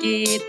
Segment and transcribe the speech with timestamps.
[0.00, 0.42] Geht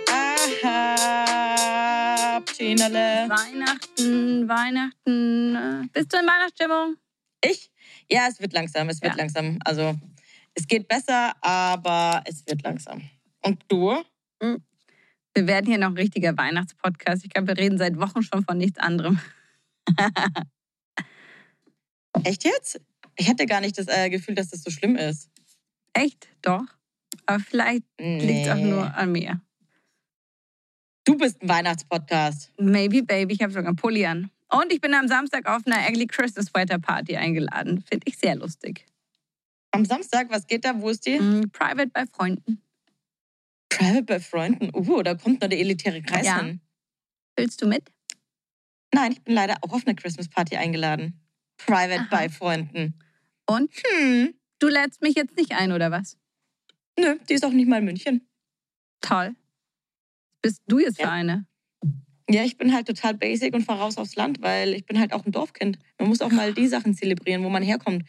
[0.64, 3.28] ab, Tschinale?
[3.30, 5.56] Weihnachten, Weihnachten.
[5.56, 6.96] äh, Bist du in Weihnachtsstimmung?
[7.44, 7.72] Ich?
[8.10, 9.18] Ja, es wird langsam, es wird Ja.
[9.18, 9.60] langsam.
[9.66, 9.96] Also,
[10.54, 13.02] es geht besser, aber es wird langsam.
[13.42, 14.02] Und du?
[15.34, 17.24] Wir werden hier noch ein richtiger Weihnachtspodcast.
[17.24, 19.20] Ich glaube, wir reden seit Wochen schon von nichts anderem.
[22.26, 22.82] Echt jetzt?
[23.16, 25.30] Ich hatte gar nicht das äh, Gefühl, dass das so schlimm ist.
[25.94, 26.28] Echt?
[26.42, 26.64] Doch.
[27.26, 29.42] Aber vielleicht liegt es auch nur an mir.
[31.04, 32.52] Du bist ein Weihnachtspodcast.
[32.60, 33.34] Maybe, Baby.
[33.34, 34.30] Ich habe sogar einen Pulli an.
[34.50, 37.82] Und ich bin am Samstag auf einer Ugly Christmas Sweater Party eingeladen.
[37.82, 38.86] Finde ich sehr lustig.
[39.72, 40.80] Am Samstag, was geht da?
[40.80, 41.18] Wo ist die?
[41.20, 42.62] Mm, Private bei Freunden.
[43.70, 44.70] Private bei Freunden.
[44.76, 46.42] Uh, da kommt noch der elitäre Kreis Ja.
[46.42, 46.60] hin.
[47.38, 47.90] Willst du mit?
[48.94, 51.20] Nein, ich bin leider auch auf eine Christmas Party eingeladen.
[51.58, 52.08] Private Aha.
[52.12, 53.00] bei Freunden.
[53.46, 53.72] Und?
[53.74, 54.34] Hm.
[54.60, 56.18] Du lädst mich jetzt nicht ein, oder was?
[57.02, 58.28] Nö, die ist auch nicht mal in München.
[59.02, 59.36] Toll.
[60.42, 61.12] Bist du jetzt für Ja.
[61.12, 61.46] eine?
[62.30, 65.12] Ja, ich bin halt total basic und fahr raus aufs Land, weil ich bin halt
[65.14, 65.78] auch ein Dorfkind.
[66.00, 68.08] Man muss auch mal die Sachen zelebrieren, wo man herkommt.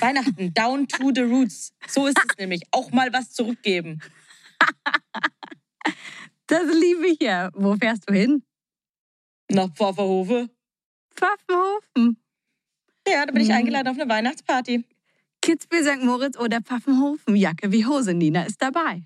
[0.00, 1.72] Weihnachten, down to the roots.
[1.86, 2.62] So ist es nämlich.
[2.72, 4.00] Auch mal was zurückgeben.
[6.48, 7.50] Das liebe ich ja.
[7.54, 8.42] Wo fährst du hin?
[9.50, 10.48] Nach Pfafferhofe.
[11.14, 12.20] Pfaffenhofen.
[13.08, 13.54] Ja, da bin ich Mhm.
[13.54, 14.84] eingeladen auf eine Weihnachtsparty.
[15.46, 16.02] Kitzbühel, St.
[16.02, 17.36] Moritz oder Pfaffenhofen.
[17.36, 18.14] Jacke wie Hose.
[18.14, 19.02] Nina ist dabei.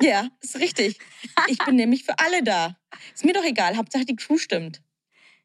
[0.00, 0.98] Ja, ist richtig.
[1.46, 2.76] Ich bin nämlich für alle da.
[3.14, 3.76] Ist mir doch egal.
[3.76, 4.82] Hauptsache die Crew stimmt.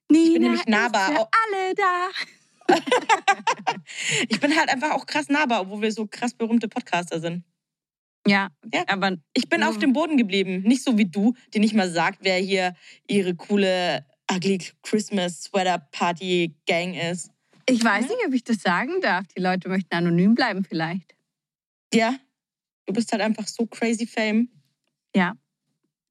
[0.09, 1.09] Nina nämlich nahbar.
[1.11, 2.09] ist für alle da.
[4.29, 7.43] Ich bin halt einfach auch krass nahbar, obwohl wir so krass berühmte Podcaster sind.
[8.27, 8.83] Ja, Ja.
[8.87, 10.61] aber Ich bin auf dem Boden geblieben.
[10.63, 12.75] Nicht so wie du, die nicht mal sagt, wer hier
[13.07, 17.31] ihre coole Ugly Christmas Sweater Party Gang ist.
[17.69, 19.25] Ich weiß nicht, ob ich das sagen darf.
[19.35, 21.15] Die Leute möchten anonym bleiben vielleicht.
[21.93, 22.15] Ja,
[22.85, 24.49] du bist halt einfach so crazy fame.
[25.15, 25.33] Ja,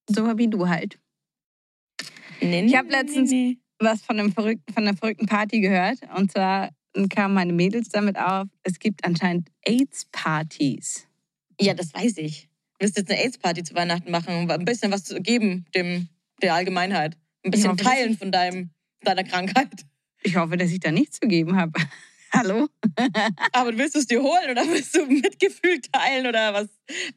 [0.09, 0.99] so wie du halt.
[2.41, 3.59] Nee, Ich nee, hab nee, letztens- nee.
[3.81, 5.99] Was von, einem verrückten, von einer verrückten Party gehört.
[6.17, 6.71] Und zwar
[7.15, 11.07] kamen meine Mädels damit auf, es gibt anscheinend AIDS-Partys.
[11.61, 12.49] Ja, das weiß ich.
[12.79, 16.09] Du wirst jetzt eine AIDS-Party zu Weihnachten machen, um ein bisschen was zu geben dem,
[16.43, 17.17] der Allgemeinheit.
[17.45, 18.71] Ein bisschen hoffe, teilen ich- von deinem,
[19.03, 19.71] deiner Krankheit.
[20.23, 21.73] Ich hoffe, dass ich da nichts zu geben habe.
[22.33, 22.69] Hallo?
[23.53, 26.69] Aber willst du es dir holen oder willst du Mitgefühl teilen oder was?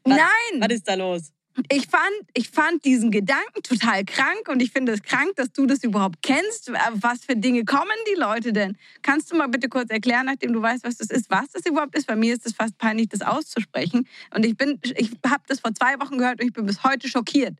[0.04, 0.62] Was, Nein!
[0.62, 1.34] was ist da los?
[1.70, 5.66] Ich fand, ich fand diesen Gedanken total krank und ich finde es krank, dass du
[5.66, 6.70] das überhaupt kennst.
[6.70, 8.78] Äh, Was für Dinge kommen die Leute denn?
[9.02, 11.96] Kannst du mal bitte kurz erklären, nachdem du weißt, was das ist, was das überhaupt
[11.98, 12.08] ist?
[12.08, 14.08] Bei mir ist es fast peinlich, das auszusprechen.
[14.34, 17.10] Und ich bin, ich habe das vor zwei Wochen gehört und ich bin bis heute
[17.10, 17.58] schockiert.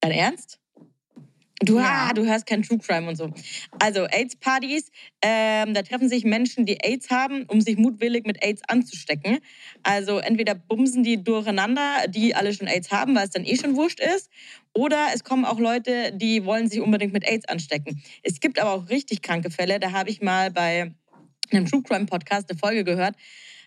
[0.00, 0.60] Dein Ernst?
[1.64, 2.08] Du, Ja.
[2.08, 3.32] ah, du hörst kein True Crime und so.
[3.78, 4.90] Also AIDS-Partys,
[5.22, 9.38] ähm, da treffen sich Menschen, die AIDS haben, um sich mutwillig mit AIDS anzustecken.
[9.82, 13.76] Also entweder bumsen die durcheinander, die alle schon AIDS haben, weil es dann eh schon
[13.76, 14.30] wurscht ist.
[14.74, 18.02] Oder es kommen auch Leute, die wollen sich unbedingt mit AIDS anstecken.
[18.22, 19.78] Es gibt aber auch richtig kranke Fälle.
[19.80, 20.92] Da habe ich mal bei
[21.50, 23.14] einem True Crime Podcast eine Folge gehört.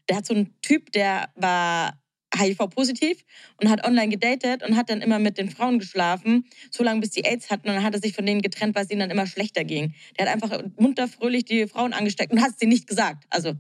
[0.08, 2.00] Da hat so ein Typ, der war
[2.40, 3.24] HIV-positiv
[3.62, 7.12] und hat online gedatet und hat dann immer mit den Frauen geschlafen, so lange bis
[7.12, 7.70] die AIDS hatten.
[7.70, 9.94] Und dann hat er sich von denen getrennt, weil es ihnen dann immer schlechter ging.
[10.18, 13.26] Der hat einfach munter, fröhlich die Frauen angesteckt und hat es denen nicht gesagt.
[13.30, 13.54] Also,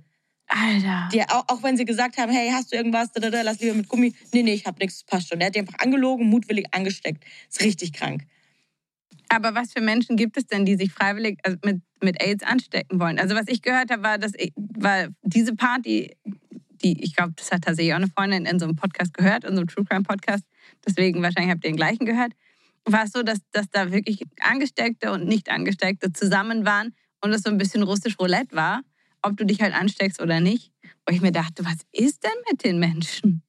[0.47, 1.09] Alter.
[1.11, 3.59] die, auch, auch wenn sie gesagt haben, hey, hast du irgendwas, da, da, da, lass
[3.59, 4.13] lieber mit Gummi.
[4.33, 5.39] Nee, nee, ich hab nichts, passt schon.
[5.39, 7.23] Der hat die einfach angelogen, mutwillig angesteckt.
[7.49, 8.23] Ist richtig krank.
[9.29, 12.99] Aber was für Menschen gibt es denn, die sich freiwillig also mit, mit AIDS anstecken
[12.99, 13.19] wollen?
[13.19, 16.15] Also was ich gehört habe, war, dass ich, war diese Party,
[16.83, 19.53] die, ich glaube, das hat tatsächlich auch eine Freundin in so einem Podcast gehört, in
[19.55, 20.43] so einem True Crime Podcast.
[20.85, 22.33] Deswegen wahrscheinlich habt ihr den gleichen gehört.
[22.85, 27.49] War es so, dass, dass da wirklich Angesteckte und Nicht-Angesteckte zusammen waren und es so
[27.49, 28.81] ein bisschen russisch Roulette war,
[29.21, 30.71] ob du dich halt ansteckst oder nicht.
[31.05, 33.43] Wo ich mir dachte, was ist denn mit den Menschen?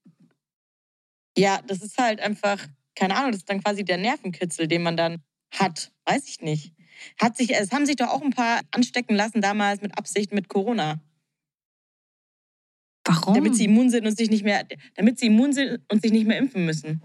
[1.36, 2.58] Ja, das ist halt einfach,
[2.94, 5.22] keine Ahnung, das ist dann quasi der Nervenkitzel, den man dann
[5.52, 5.92] hat.
[6.04, 6.72] Weiß ich nicht.
[7.20, 10.48] Hat sich, es haben sich doch auch ein paar anstecken lassen damals mit Absicht mit
[10.48, 11.00] Corona.
[13.08, 13.34] Warum?
[13.34, 14.64] Damit sie immun sind und sich nicht mehr,
[14.94, 17.02] damit sie immun sind und sich nicht mehr impfen müssen.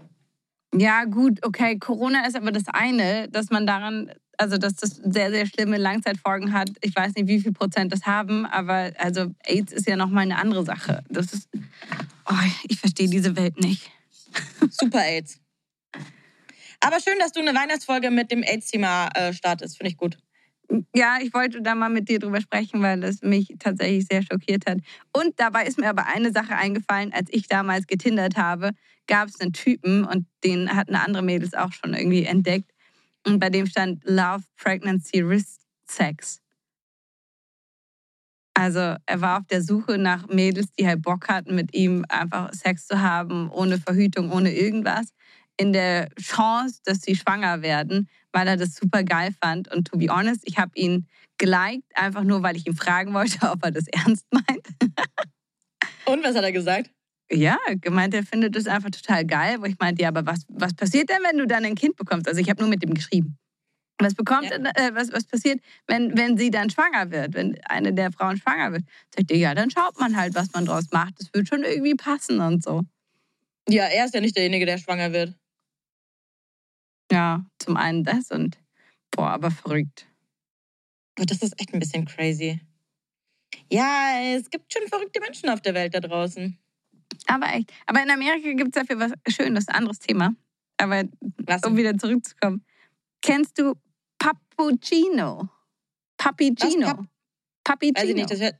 [0.76, 1.78] Ja, gut, okay.
[1.78, 6.52] Corona ist aber das eine, dass man daran also dass das sehr, sehr schlimme Langzeitfolgen
[6.52, 6.70] hat.
[6.80, 10.38] Ich weiß nicht, wie viel Prozent das haben, aber also AIDS ist ja nochmal eine
[10.38, 11.04] andere Sache.
[11.08, 11.48] Das ist,
[12.28, 12.34] oh,
[12.68, 13.90] ich verstehe diese Welt nicht.
[14.70, 15.38] Super AIDS.
[16.80, 19.78] Aber schön, dass du eine Weihnachtsfolge mit dem AIDS-Thema äh, startest.
[19.78, 20.18] Finde ich gut.
[20.94, 24.64] Ja, ich wollte da mal mit dir drüber sprechen, weil es mich tatsächlich sehr schockiert
[24.66, 24.78] hat.
[25.12, 28.70] Und dabei ist mir aber eine Sache eingefallen, als ich damals getindert habe,
[29.06, 32.70] gab es einen Typen und den hatten andere Mädels auch schon irgendwie entdeckt.
[33.26, 36.40] Und bei dem stand Love, Pregnancy, Risk, Sex.
[38.56, 42.52] Also er war auf der Suche nach Mädels, die halt Bock hatten, mit ihm einfach
[42.54, 45.08] Sex zu haben, ohne Verhütung, ohne irgendwas,
[45.56, 49.72] in der Chance, dass sie schwanger werden, weil er das super geil fand.
[49.72, 51.06] Und to be honest, ich habe ihn
[51.38, 54.68] geliked, einfach nur, weil ich ihn fragen wollte, ob er das ernst meint.
[56.04, 56.90] Und was hat er gesagt?
[57.32, 59.56] Ja, gemeint, er findet das einfach total geil.
[59.60, 62.28] Wo ich meinte, ja, aber was, was passiert denn, wenn du dann ein Kind bekommst?
[62.28, 63.38] Also ich habe nur mit ihm geschrieben.
[63.98, 64.56] Was bekommt, ja.
[64.56, 68.72] äh, was, was passiert, wenn, wenn sie dann schwanger wird, wenn eine der Frauen schwanger
[68.72, 68.82] wird?
[69.16, 71.14] Sagt er, ja, dann schaut man halt, was man draus macht.
[71.18, 72.82] Das wird schon irgendwie passen und so.
[73.68, 75.34] Ja, er ist ja nicht derjenige, der schwanger wird.
[77.10, 78.58] Ja, zum einen das und
[79.10, 80.06] boah, aber verrückt.
[81.18, 82.60] Oh, das ist echt ein bisschen crazy.
[83.70, 86.58] Ja, es gibt schon verrückte Menschen auf der Welt da draußen.
[87.26, 87.72] Aber echt.
[87.86, 90.34] Aber in Amerika gibt es dafür was Schönes, ein anderes Thema.
[90.76, 91.04] Aber
[91.38, 91.62] was?
[91.62, 92.64] um wieder zurückzukommen.
[93.22, 93.74] Kennst du
[94.18, 95.48] Pappuccino?
[96.16, 96.86] Pappuccino.
[96.86, 97.06] Pap
[97.64, 98.00] Pappuccino.
[98.00, 98.56] Weiß ich nicht, das hört.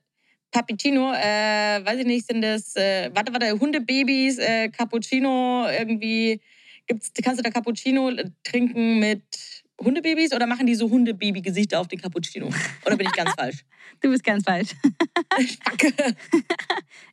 [0.50, 6.40] Pappuccino, äh, weiß ich nicht, sind das, äh, warte, warte, Hundebabys, äh, Cappuccino, irgendwie,
[6.86, 8.10] gibt's, kannst du da Cappuccino
[8.42, 9.22] trinken mit
[9.82, 12.48] Hundebabys oder machen die so Hundebaby-Gesichter auf den Cappuccino?
[12.86, 13.64] Oder bin ich ganz falsch?
[14.00, 14.70] Du bist ganz falsch.
[15.64, 15.92] Danke.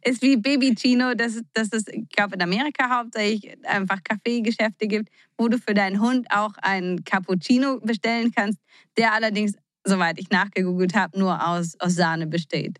[0.04, 5.48] ist wie Babychino, dass, dass es, ich glaube, in Amerika hauptsächlich einfach Kaffeegeschäfte gibt, wo
[5.48, 8.60] du für deinen Hund auch einen Cappuccino bestellen kannst,
[8.98, 9.54] der allerdings,
[9.84, 12.80] soweit ich nachgegoogelt habe, nur aus, aus Sahne besteht.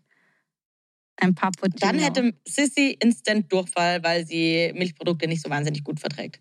[1.16, 1.78] Ein Pappuccino.
[1.80, 6.40] Dann hätte Sissy Instant Durchfall, weil sie Milchprodukte nicht so wahnsinnig gut verträgt.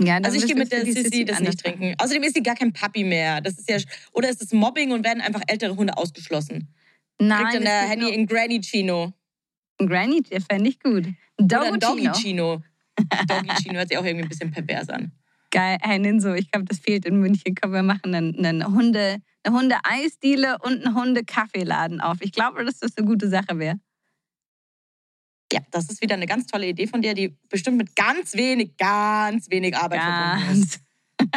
[0.00, 1.94] Ja, also ich gehe mit der Sissy das nicht trinken.
[1.98, 3.40] Außerdem ist sie gar kein Papi mehr.
[3.40, 3.78] Das ist ja
[4.12, 6.74] oder ist es Mobbing und werden einfach ältere Hunde ausgeschlossen?
[7.20, 7.42] Nein.
[7.42, 9.12] Kriegt dann der Handy in Granny Chino.
[9.78, 11.06] Granny, der fände ich gut.
[11.38, 12.62] Doggy Doggy Chino.
[13.28, 15.12] Doggy Chino hört sich auch irgendwie ein bisschen pervers an.
[15.50, 17.54] Geil, hey Ninso, ich glaube, das fehlt in München.
[17.54, 22.16] Komm, wir machen einen, einen Hunde, eine Hunde-Eisdiele und einen Hunde-Kaffeeladen auf.
[22.20, 23.78] Ich glaube, dass das eine gute Sache wäre.
[25.54, 28.76] Ja, das ist wieder eine ganz tolle Idee von dir, die bestimmt mit ganz wenig,
[28.76, 30.40] ganz wenig Arbeit ganz.
[30.40, 30.80] verbunden ist.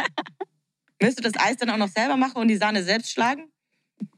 [1.00, 3.44] Willst du das Eis dann auch noch selber machen und die Sahne selbst schlagen?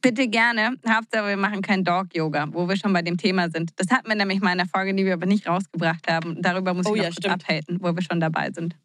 [0.01, 0.77] Bitte gerne.
[0.89, 3.73] Hauptsache, wir machen kein Dog-Yoga, wo wir schon bei dem Thema sind.
[3.77, 6.41] Das hatten wir nämlich mal in der Folge, die wir aber nicht rausgebracht haben.
[6.41, 8.77] Darüber muss oh, ich noch ja, kurz abhalten, wo wir schon dabei sind.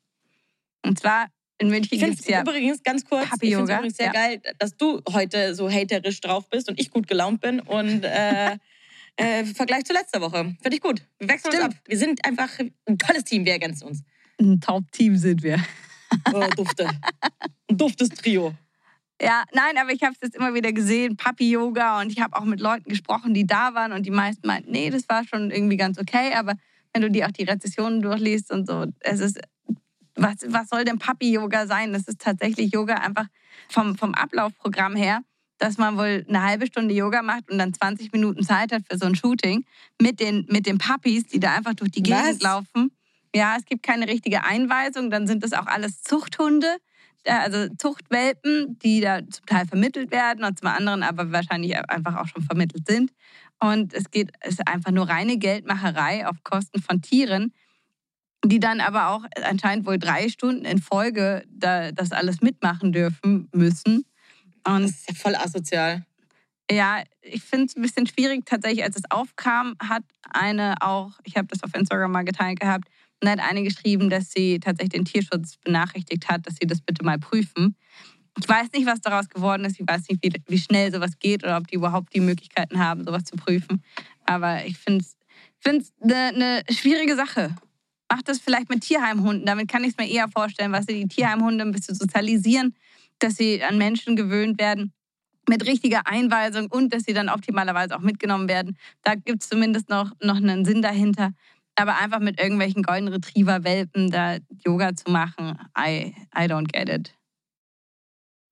[0.86, 1.28] Und zwar
[1.60, 4.12] in München gibt es ja übrigens ganz kurz, Happy ich finde übrigens sehr ja.
[4.12, 8.58] geil, dass du heute so haterisch drauf bist und ich gut gelaunt bin und äh,
[9.18, 10.56] äh, Vergleich zu letzter Woche.
[10.62, 11.02] Finde ich gut.
[11.20, 11.66] Wir wechseln Stimmt.
[11.68, 11.82] uns ab.
[11.86, 13.46] Wir sind einfach ein tolles Team.
[13.46, 14.04] Wir ergänzen uns.
[14.40, 15.64] Ein Top-Team sind wir.
[16.34, 16.90] Oh, dufte.
[17.70, 18.54] Ein duftes Trio.
[19.22, 22.44] Ja, nein, aber ich habe es jetzt immer wieder gesehen, Papi-Yoga und ich habe auch
[22.44, 25.78] mit Leuten gesprochen, die da waren und die meisten meinten, nee, das war schon irgendwie
[25.78, 26.56] ganz okay, aber
[26.94, 29.40] wenn du dir auch die Rezessionen durchliest und so, es ist,
[30.16, 31.94] was, was soll denn Papi-Yoga sein?
[31.94, 33.28] Das ist tatsächlich Yoga einfach
[33.70, 35.22] vom, vom Ablaufprogramm her
[35.58, 38.98] dass man wohl eine halbe Stunde Yoga macht und dann 20 Minuten Zeit hat für
[38.98, 39.66] so ein Shooting
[40.02, 42.42] mit den, mit den Puppies, die da einfach durch die Gegend Was?
[42.42, 42.92] laufen.
[43.34, 45.10] Ja, es gibt keine richtige Einweisung.
[45.10, 46.78] Dann sind das auch alles Zuchthunde,
[47.24, 52.16] äh, also Zuchtwelpen, die da zum Teil vermittelt werden und zum anderen aber wahrscheinlich einfach
[52.16, 53.12] auch schon vermittelt sind.
[53.60, 57.54] Und es geht, es ist einfach nur reine Geldmacherei auf Kosten von Tieren,
[58.46, 63.50] die dann aber auch anscheinend wohl drei Stunden in Folge da, das alles mitmachen dürfen
[63.54, 64.06] müssen.
[64.68, 66.06] Und das ist ja voll asozial.
[66.70, 68.46] Ja, ich finde es ein bisschen schwierig.
[68.46, 72.90] Tatsächlich, als es aufkam, hat eine auch, ich habe das auf Instagram mal geteilt gehabt,
[73.22, 77.04] und hat eine geschrieben, dass sie tatsächlich den Tierschutz benachrichtigt hat, dass sie das bitte
[77.04, 77.76] mal prüfen.
[78.38, 79.80] Ich weiß nicht, was daraus geworden ist.
[79.80, 83.06] Ich weiß nicht, wie, wie schnell sowas geht oder ob die überhaupt die Möglichkeiten haben,
[83.06, 83.82] sowas zu prüfen.
[84.26, 87.56] Aber ich finde es eine ne schwierige Sache.
[88.12, 89.46] Macht das vielleicht mit Tierheimhunden.
[89.46, 92.76] Damit kann ich es mir eher vorstellen, was sie die Tierheimhunde ein bisschen sozialisieren
[93.20, 94.94] dass sie an Menschen gewöhnt werden
[95.48, 98.78] mit richtiger Einweisung und dass sie dann optimalerweise auch mitgenommen werden.
[99.04, 101.32] Da gibt es zumindest noch, noch einen Sinn dahinter.
[101.76, 107.14] Aber einfach mit irgendwelchen Golden Retriever-Welpen da Yoga zu machen, I, I don't get it.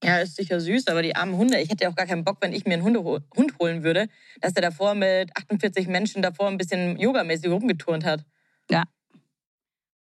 [0.04, 2.38] Ja, ist sicher süß, aber die armen Hunde, ich hätte ja auch gar keinen Bock,
[2.42, 4.10] wenn ich mir einen Hunde, Hund holen würde,
[4.42, 8.26] dass der davor mit 48 Menschen davor ein bisschen yogamäßig rumgeturnt hat.
[8.70, 8.84] Ja.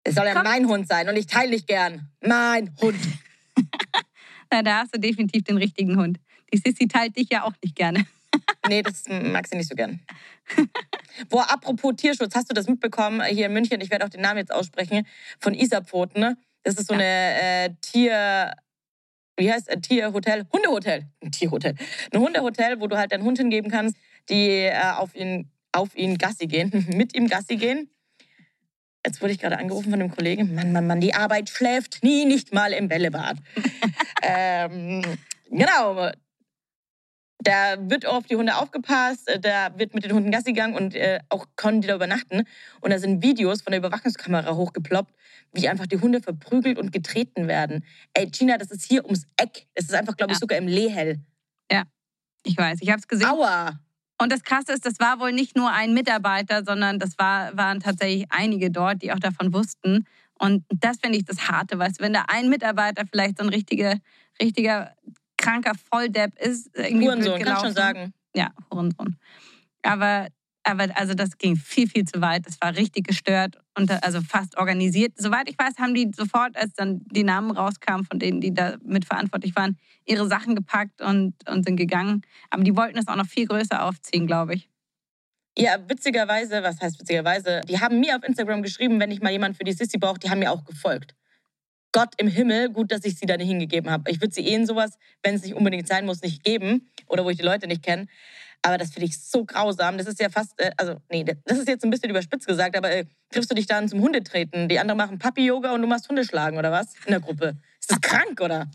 [0.03, 0.43] Es soll ja Komm.
[0.43, 2.11] mein Hund sein und ich teile dich gern.
[2.21, 2.99] Mein Hund.
[4.53, 6.19] Ja, da hast du definitiv den richtigen Hund.
[6.53, 8.05] Die Sissy teilt dich ja auch nicht gerne.
[8.67, 9.99] Nee, das mag sie nicht so gern.
[11.29, 13.79] Boah, apropos Tierschutz, hast du das mitbekommen hier in München?
[13.81, 15.05] Ich werde auch den Namen jetzt aussprechen.
[15.39, 16.19] Von Isapfoten.
[16.19, 16.37] Ne?
[16.63, 18.53] Das ist so eine äh, Tier.
[19.37, 19.81] Wie heißt es?
[19.81, 20.45] Tierhotel?
[20.51, 21.05] Hundehotel.
[21.21, 21.75] Ein Tierhotel.
[22.11, 23.97] Ein Hundehotel, wo du halt deinen Hund hingeben kannst,
[24.29, 27.89] die äh, auf, ihn, auf ihn Gassi gehen, mit ihm Gassi gehen.
[29.05, 30.55] Jetzt wurde ich gerade angerufen von einem Kollegen.
[30.55, 33.37] Mann, Mann, Mann, die Arbeit schläft nie, nicht mal im Bällebad.
[34.21, 35.01] ähm,
[35.49, 36.09] genau.
[37.39, 40.95] Da wird auf die Hunde aufgepasst, äh, da wird mit den Hunden Gassi gegangen und
[40.95, 42.43] äh, auch können die da übernachten.
[42.79, 45.13] Und da sind Videos von der Überwachungskamera hochgeploppt,
[45.51, 47.83] wie einfach die Hunde verprügelt und getreten werden.
[48.13, 49.67] Ey, Gina, das ist hier ums Eck.
[49.75, 50.39] Das ist einfach, glaube ich, Ja.
[50.39, 51.19] sogar im Lehel.
[51.69, 51.83] Ja,
[52.45, 52.77] ich weiß.
[52.81, 53.27] Ich habe es gesehen.
[53.27, 53.77] Aua!
[54.23, 57.81] Und das Krasse ist, das war wohl nicht nur ein Mitarbeiter, sondern das war, waren
[57.81, 60.07] tatsächlich einige dort, die auch davon wussten.
[60.39, 63.49] Und das finde ich das Harte, weißt du, wenn da ein Mitarbeiter vielleicht so ein
[63.49, 63.97] richtiger,
[64.41, 64.95] richtiger
[65.37, 67.65] kranker Volldepp ist, irgendwie Hurensohn, kannst gelaufen.
[67.65, 68.13] schon sagen.
[68.33, 69.17] Ja, Hurensohn.
[69.81, 70.27] Aber,
[70.63, 72.47] aber also das ging viel, viel zu weit.
[72.47, 75.13] Das war richtig gestört und also fast organisiert.
[75.17, 78.77] Soweit ich weiß, haben die sofort, als dann die Namen rauskamen von denen, die da
[78.83, 82.21] mitverantwortlich waren, ihre Sachen gepackt und, und sind gegangen.
[82.49, 84.69] Aber die wollten es auch noch viel größer aufziehen, glaube ich.
[85.57, 87.61] Ja, witzigerweise, was heißt witzigerweise?
[87.67, 90.29] Die haben mir auf Instagram geschrieben, wenn ich mal jemanden für die Sissy brauche, die
[90.29, 91.13] haben mir auch gefolgt.
[91.91, 94.09] Gott im Himmel, gut, dass ich sie da nicht hingegeben habe.
[94.09, 97.23] Ich würde sie eh in sowas, wenn es nicht unbedingt sein muss, nicht geben oder
[97.23, 98.07] wo ich die Leute nicht kenne.
[98.65, 99.97] Aber das finde ich so grausam.
[99.97, 102.89] Das ist ja fast, äh, also nee, das ist jetzt ein bisschen überspitzt gesagt, aber
[102.89, 104.69] äh, triffst du dich dann zum Hundetreten?
[104.69, 106.95] Die anderen machen Papi-Yoga und du machst Hundeschlagen oder was?
[107.05, 107.57] In der Gruppe.
[107.79, 108.71] Ist das krank oder?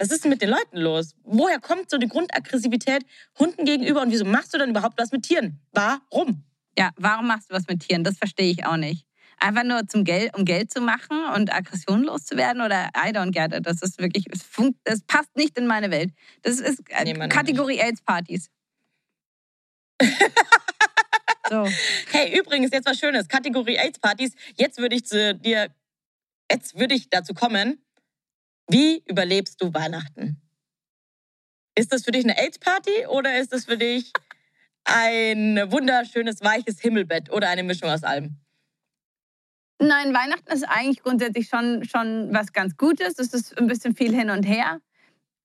[0.00, 1.14] Was ist denn mit den Leuten los?
[1.22, 3.04] Woher kommt so die Grundaggressivität
[3.38, 5.60] Hunden gegenüber und wieso machst du dann überhaupt was mit Tieren?
[5.72, 6.42] Warum?
[6.76, 8.02] Ja, warum machst du was mit Tieren?
[8.02, 9.06] Das verstehe ich auch nicht.
[9.38, 13.54] Einfach nur zum Geld, um Geld zu machen und Aggression loszuwerden oder I don't get
[13.54, 13.64] it.
[13.64, 16.12] Das ist wirklich, es, funkt, das passt nicht in meine Welt.
[16.42, 18.50] Das ist äh, Nee, Kategorie AIDS-Partys.
[21.48, 21.66] So.
[22.10, 23.28] Hey, übrigens, jetzt was Schönes.
[23.28, 24.34] Kategorie AIDS-Partys.
[24.56, 25.74] Jetzt würde ich zu dir,
[26.50, 27.84] jetzt würde ich dazu kommen.
[28.68, 30.40] Wie überlebst du Weihnachten?
[31.74, 34.12] Ist das für dich eine AIDS-Party oder ist das für dich
[34.84, 38.36] ein wunderschönes, weiches Himmelbett oder eine Mischung aus allem?
[39.82, 43.18] Nein, Weihnachten ist eigentlich grundsätzlich schon, schon was ganz Gutes.
[43.18, 44.80] Es ist ein bisschen viel hin und her.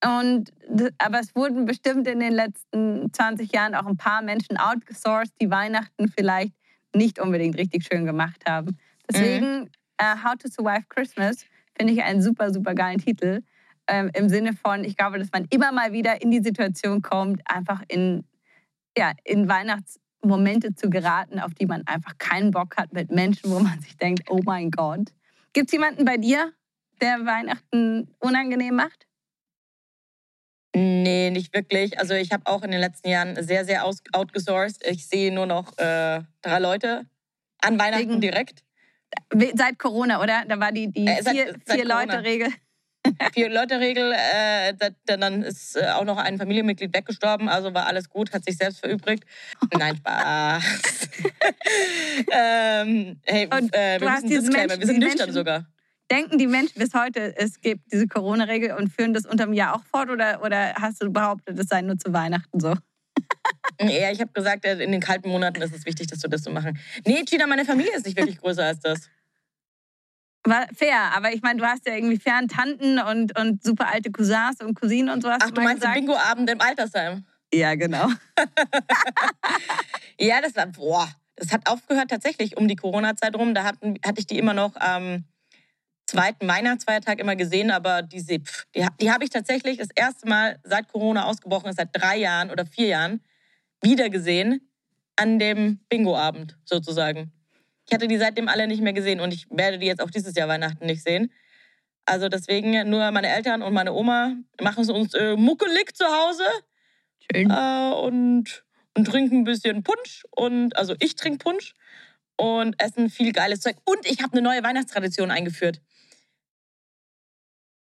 [0.06, 0.54] Und,
[1.00, 5.50] aber es wurden bestimmt in den letzten 20 Jahren auch ein paar Menschen outgesourced, die
[5.50, 6.54] Weihnachten vielleicht
[6.94, 8.78] nicht unbedingt richtig schön gemacht haben.
[9.10, 11.46] Deswegen äh, How to Survive Christmas
[11.76, 13.42] finde ich einen super, super geilen Titel.
[13.88, 17.42] Ähm, Im Sinne von, ich glaube, dass man immer mal wieder in die Situation kommt,
[17.46, 18.26] einfach in,
[18.98, 23.60] ja, in Weihnachtsmomente zu geraten, auf die man einfach keinen Bock hat mit Menschen, wo
[23.60, 25.14] man sich denkt, oh mein Gott.
[25.54, 26.54] Gibt es jemanden bei dir,
[27.02, 29.05] der Weihnachten unangenehm macht?
[30.76, 31.98] Nee, nicht wirklich.
[32.00, 34.86] Also ich habe auch in den letzten Jahren sehr, sehr aus outgesourced.
[34.86, 37.06] Ich sehe nur noch äh, drei Leute
[37.62, 38.64] an Weihnachten Wegen- direkt.
[39.54, 40.44] Seit Corona, oder?
[40.48, 42.04] Da war die, die Äh, seit- vier, seit vier Corona.
[42.16, 42.48] Leute-Regel.
[43.34, 48.34] Vier-Leute-Regel, äh, da- dann ist äh, auch noch ein Familienmitglied weggestorben, also war alles gut,
[48.34, 49.24] hat sich selbst verübrigt.
[49.78, 50.64] Nein, Spaß.
[52.32, 55.66] ähm, hey, Und äh, du wir hast diese Disclaimer, Menschen- wir sind nüchtern Menschen- sogar.
[56.12, 59.84] Denken die Menschen bis heute, es gibt diese Corona-Regel und führen das unterm Jahr auch
[59.86, 60.10] fort?
[60.10, 62.76] Oder, oder hast du behauptet, es sei nur zu Weihnachten so?
[63.82, 66.44] Ja, ich habe gesagt, äh, in den kalten Monaten ist es wichtig, dass wir das
[66.44, 66.80] so machen.
[67.06, 69.10] Nee, Gina, meine Familie ist nicht wirklich größer als das.
[70.46, 74.12] War fair, aber ich meine, du hast ja irgendwie fern Tanten und, und super alte
[74.12, 75.84] Cousins und Cousinen und so hast Ach, du meinst.
[75.84, 77.26] Bingo-Abend im Altersheim?
[77.54, 78.08] Ja, genau.
[80.20, 83.54] Ja, das war, boah, das hat aufgehört tatsächlich um die Corona-Zeit rum.
[83.54, 85.26] Da hatten, hatte ich die immer noch am
[86.06, 90.60] zweiten Weihnachtsfeiertag immer gesehen, aber diese, pff, die, die habe ich tatsächlich das erste Mal
[90.64, 93.22] seit Corona ausgebrochen ist, seit drei Jahren oder vier Jahren,
[93.82, 94.70] wieder gesehen
[95.16, 97.32] an dem Bingo-Abend sozusagen.
[97.88, 100.36] Ich hatte die seitdem alle nicht mehr gesehen und ich werde die jetzt auch dieses
[100.36, 101.32] Jahr Weihnachten nicht sehen.
[102.06, 106.44] Also deswegen nur meine Eltern und meine Oma machen es uns äh, muckelig zu Hause
[107.34, 108.64] äh, und,
[108.96, 110.24] und trinken ein bisschen Punsch.
[110.32, 111.74] Und, also ich trinke Punsch
[112.38, 113.78] und essen viel geiles Zeug.
[113.86, 115.82] Und ich habe eine neue Weihnachtstradition eingeführt.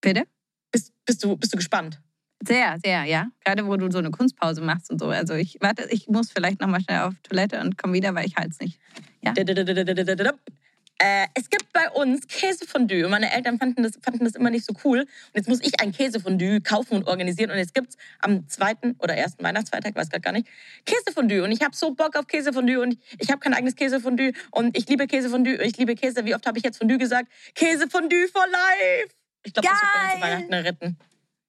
[0.01, 0.23] Bitte?
[0.71, 1.99] Bist, bist, du, bist du gespannt?
[2.45, 3.27] Sehr, sehr, ja.
[3.43, 5.07] Gerade wo du so eine Kunstpause machst und so.
[5.07, 8.25] Also ich warte, ich muss vielleicht noch mal schnell auf Toilette und komme wieder, weil
[8.25, 8.79] ich halte es nicht.
[11.01, 13.05] Äh, es gibt bei uns Käsefondue.
[13.05, 14.99] Und meine Eltern fanden das, fanden das immer nicht so cool.
[14.99, 17.51] Und jetzt muss ich ein Käsefondue kaufen und organisieren.
[17.51, 20.47] Und jetzt gibt es am zweiten oder ersten Weihnachtsfeiertag, weiß gerade gar nicht,
[20.85, 21.43] Käsefondue.
[21.43, 22.81] Und ich habe so Bock auf Käsefondue.
[22.81, 24.33] Und ich habe kein eigenes Käsefondue.
[24.51, 25.55] Und ich liebe Käsefondue.
[25.63, 26.25] Ich liebe Käse.
[26.25, 27.29] Wie oft habe ich jetzt Fondue gesagt?
[27.55, 29.18] Käsefondue for life.
[29.43, 30.23] Ich glaube, das wird bei uns.
[30.23, 30.97] Weihnachten retten.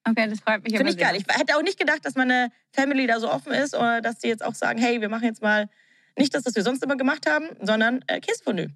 [0.07, 0.75] Okay, das freut mich.
[0.75, 1.15] Finde ich geil.
[1.15, 4.27] Ich hätte auch nicht gedacht, dass meine Family da so offen ist oder dass die
[4.27, 5.69] jetzt auch sagen, hey, wir machen jetzt mal
[6.17, 8.71] nicht das, was wir sonst immer gemacht haben, sondern äh, Käsefondue.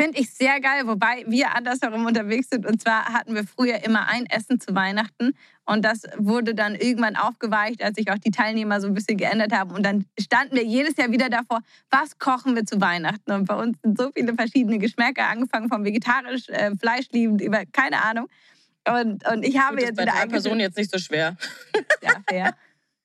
[0.00, 2.66] Finde ich sehr geil, wobei wir andersherum unterwegs sind.
[2.66, 5.32] Und zwar hatten wir früher immer ein Essen zu Weihnachten.
[5.64, 9.52] Und das wurde dann irgendwann aufgeweicht, als sich auch die Teilnehmer so ein bisschen geändert
[9.52, 9.72] haben.
[9.72, 13.32] Und dann standen wir jedes Jahr wieder davor, was kochen wir zu Weihnachten?
[13.32, 18.04] Und bei uns sind so viele verschiedene Geschmäcker, angefangen vom vegetarisch, äh, fleischliebend, über keine
[18.04, 18.28] Ahnung.
[18.88, 21.36] Und, und ich habe Gut, jetzt ist bei wieder drei Personen jetzt nicht so schwer.
[22.02, 22.54] Ja, fair.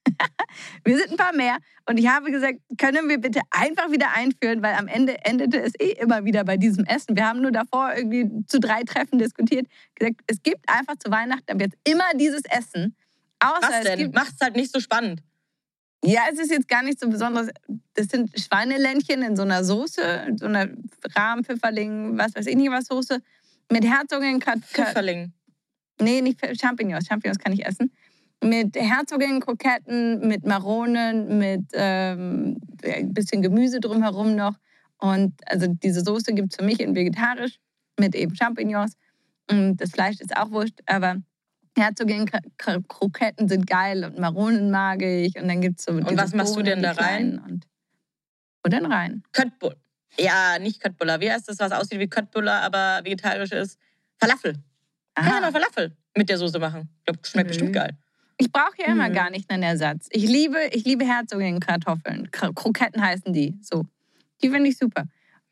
[0.84, 1.58] wir sind ein paar mehr.
[1.86, 5.74] Und ich habe gesagt, können wir bitte einfach wieder einführen, weil am Ende endete es
[5.80, 7.16] eh immer wieder bei diesem Essen.
[7.16, 11.52] Wir haben nur davor irgendwie zu drei Treffen diskutiert, gesagt, es gibt einfach zu Weihnachten
[11.52, 12.96] ab jetzt immer dieses Essen.
[13.40, 14.00] Außer Was es denn?
[14.00, 14.16] gibt.
[14.16, 15.22] Macht es halt nicht so spannend.
[16.06, 17.48] Ja, es ist jetzt gar nicht so besonders.
[17.94, 20.68] Das sind Schweineländchen in so einer Soße, in so einer
[21.16, 23.22] Rahmpfifferling, was weiß ich nicht was Soße,
[23.72, 25.32] mit Herzogin, Pfifferling.
[26.02, 27.08] Nee, nicht Champignons.
[27.08, 27.92] Champignons kann ich essen.
[28.44, 34.56] Mit Herzogin-Kroketten, mit Maronen, mit ähm, ein bisschen Gemüse drumherum noch.
[34.98, 37.60] Und also diese Soße gibt es für mich in vegetarisch
[38.00, 38.96] mit eben Champignons.
[39.50, 41.18] Und das Fleisch ist auch wurscht, aber
[41.78, 45.36] Herzogin-Kroketten sind geil und Maronen mag ich.
[45.40, 45.92] Und dann gibt es so.
[45.92, 47.40] Und was machst du Bohnen, denn die da rein?
[47.40, 47.68] Und
[48.64, 49.24] wo denn rein?
[49.32, 49.78] Köttbullar.
[50.18, 51.20] Ja, nicht Köttbullar.
[51.20, 53.80] Wie heißt das, was aussieht wie Köttbullar, aber vegetarisch ist?
[54.20, 54.54] Falafel.
[55.16, 55.42] Kann Aha.
[55.42, 56.90] mal Falafel mit der Soße machen.
[57.00, 57.50] Ich glaube, schmeckt Nö.
[57.50, 57.98] bestimmt geil.
[58.38, 59.14] Ich brauche ja immer Mhm.
[59.14, 60.08] gar nicht einen Ersatz.
[60.12, 62.30] Ich liebe, ich liebe Herzogin-Kartoffeln.
[62.32, 63.58] Kro- Kroketten heißen die.
[63.62, 63.86] So.
[64.42, 65.06] Die finde ich super.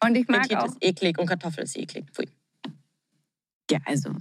[0.04, 0.66] Und ich mag Frittiert auch.
[0.68, 2.06] ist eklig und Kartoffel ist eklig.
[2.12, 2.28] Pfui.
[3.70, 4.16] Ja, also.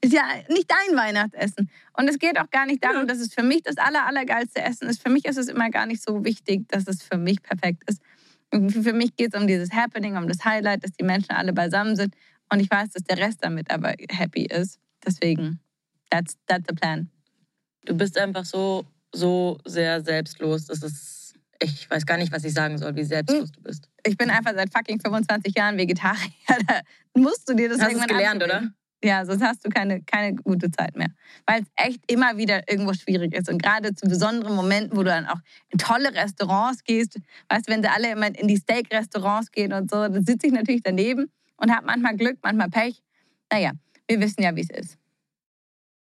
[0.00, 1.70] Ist ja nicht dein Weihnachtsessen.
[1.94, 3.06] Und es geht auch gar nicht darum, Nö.
[3.06, 5.02] dass es für mich das aller, allergeilste Essen ist.
[5.02, 8.00] Für mich ist es immer gar nicht so wichtig, dass es für mich perfekt ist.
[8.52, 11.96] Für mich geht es um dieses Happening, um das Highlight, dass die Menschen alle beisammen
[11.96, 12.14] sind.
[12.50, 14.78] Und ich weiß, dass der Rest damit aber happy ist.
[15.04, 15.60] Deswegen,
[16.10, 17.10] that's, that's the plan.
[17.86, 20.66] Du bist einfach so, so sehr selbstlos.
[20.66, 23.88] Das ist, ich weiß gar nicht, was ich sagen soll, wie selbstlos du bist.
[24.04, 26.30] ich bin einfach seit fucking 25 Jahren Vegetarier.
[26.66, 28.76] Da musst du dir das Hast du es irgendwann gelernt, abgewöhnen.
[29.04, 31.08] Ja, sonst hast du keine, keine gute Zeit mehr.
[31.46, 33.48] Weil es echt immer wieder irgendwo schwierig ist.
[33.48, 37.72] Und gerade zu besonderen Momenten, wo du dann auch in tolle Restaurants gehst, weißt du,
[37.72, 41.30] wenn sie alle immer in die Steak-Restaurants gehen und so, dann sitze ich natürlich daneben
[41.56, 43.02] und habe manchmal Glück, manchmal Pech.
[43.52, 43.72] Naja,
[44.08, 44.98] wir wissen ja, wie es ist.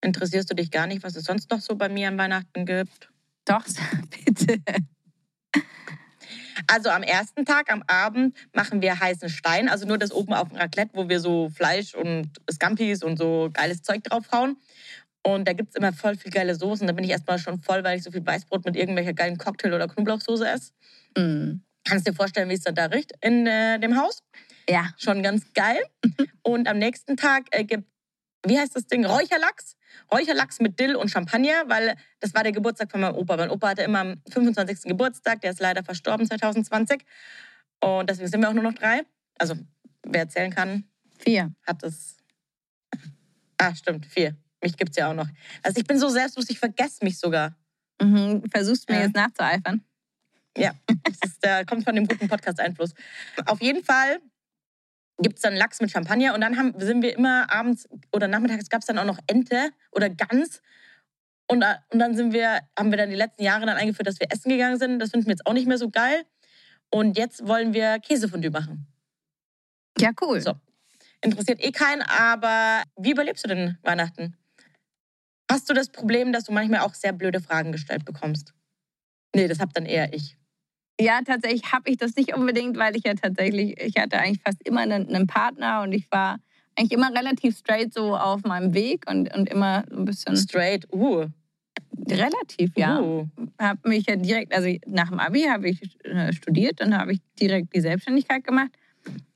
[0.01, 3.09] Interessierst du dich gar nicht, was es sonst noch so bei mir an Weihnachten gibt?
[3.45, 3.63] Doch,
[4.25, 4.59] bitte.
[6.67, 9.69] Also am ersten Tag, am Abend, machen wir heißen Stein.
[9.69, 13.49] Also nur das oben auf dem Raclette, wo wir so Fleisch und Scampis und so
[13.53, 14.57] geiles Zeug draufhauen.
[15.23, 16.87] Und da gibt es immer voll viel geile Soßen.
[16.87, 19.73] Da bin ich erstmal schon voll, weil ich so viel Weißbrot mit irgendwelcher geilen Cocktail-
[19.73, 20.71] oder Knoblauchsoße esse.
[21.15, 21.61] Mm.
[21.83, 24.23] Kannst dir vorstellen, wie es dann da riecht in äh, dem Haus?
[24.69, 24.89] Ja.
[24.97, 25.81] Schon ganz geil.
[26.43, 27.85] Und am nächsten Tag äh, gibt,
[28.45, 29.05] wie heißt das Ding?
[29.05, 29.75] Räucherlachs.
[30.11, 33.37] Räucherlachs mit Dill und Champagner, weil das war der Geburtstag von meinem Opa.
[33.37, 34.83] Mein Opa hatte immer am 25.
[34.89, 37.03] Geburtstag, der ist leider verstorben 2020.
[37.81, 39.03] Und deswegen sind wir auch nur noch drei.
[39.37, 39.55] Also,
[40.03, 40.85] wer erzählen kann,
[41.19, 41.53] Vier.
[41.67, 42.17] hat es.
[43.57, 44.35] Ah, stimmt, vier.
[44.63, 45.27] Mich gibt's ja auch noch.
[45.63, 47.55] Also, ich bin so selbstlos, ich vergesse mich sogar.
[48.01, 48.43] Mhm.
[48.51, 49.01] Versuchst mir Ja.
[49.03, 49.83] jetzt nachzueifern.
[50.57, 52.93] Ja, das ist, der kommt von dem guten Podcast-Einfluss.
[53.45, 54.19] Auf jeden Fall
[55.21, 58.69] gibt es dann Lachs mit Champagner und dann haben, sind wir immer abends oder nachmittags
[58.69, 60.61] gab es dann auch noch Ente oder Gans.
[61.47, 64.19] Und, äh, und dann sind wir, haben wir dann die letzten Jahre dann eingeführt, dass
[64.19, 64.99] wir essen gegangen sind.
[64.99, 66.23] Das finden wir jetzt auch nicht mehr so geil.
[66.89, 68.87] Und jetzt wollen wir Käsefondue machen.
[69.97, 70.41] Ja, cool.
[70.41, 70.53] So.
[71.21, 74.37] Interessiert eh keinen, aber wie überlebst du denn Weihnachten?
[75.49, 78.53] Hast du das Problem, dass du manchmal auch sehr blöde Fragen gestellt bekommst?
[79.35, 80.37] Nee, das hab dann eher ich.
[80.99, 84.61] Ja, tatsächlich habe ich das nicht unbedingt, weil ich ja tatsächlich, ich hatte eigentlich fast
[84.67, 86.37] immer einen, einen Partner und ich war
[86.75, 90.87] eigentlich immer relativ straight so auf meinem Weg und, und immer so ein bisschen Straight,
[90.93, 91.25] uh.
[92.09, 93.01] relativ, ja.
[93.01, 93.27] Uh.
[93.59, 97.19] Habe mich ja direkt, also nach dem Abi habe ich äh, studiert, dann habe ich
[97.39, 98.71] direkt die Selbstständigkeit gemacht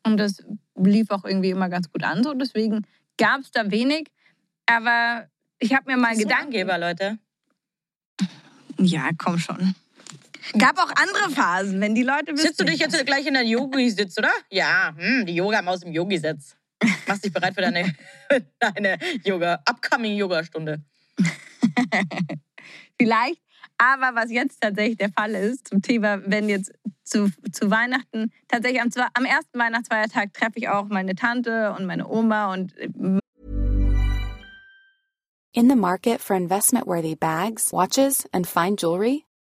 [0.04, 0.44] und das
[0.76, 2.34] lief auch irgendwie immer ganz gut an so.
[2.34, 2.86] Deswegen
[3.18, 4.12] gab es da wenig,
[4.66, 5.28] aber
[5.60, 7.18] ich habe mir mal Gedanken Angeber, Leute.
[8.78, 9.74] Ja, komm schon.
[10.58, 12.48] Gab auch andere Phasen, wenn die Leute wissen.
[12.48, 14.32] Sitzt du dich jetzt gleich in deinen Yogi-Sitz, oder?
[14.50, 16.56] Ja, hm, die Yoga-Maus im Yogi-Sitz.
[17.08, 17.94] Machst dich bereit für deine,
[18.60, 20.84] deine Yoga, upcoming Yoga-Stunde.
[23.00, 23.42] Vielleicht.
[23.78, 26.72] Aber was jetzt tatsächlich der Fall ist zum Thema, wenn jetzt
[27.04, 32.08] zu, zu Weihnachten, tatsächlich am, am ersten Weihnachtsfeiertag treffe ich auch meine Tante und meine
[32.08, 32.90] Oma und äh,
[35.52, 39.25] In the market for investment worthy bags, watches, and fine jewelry,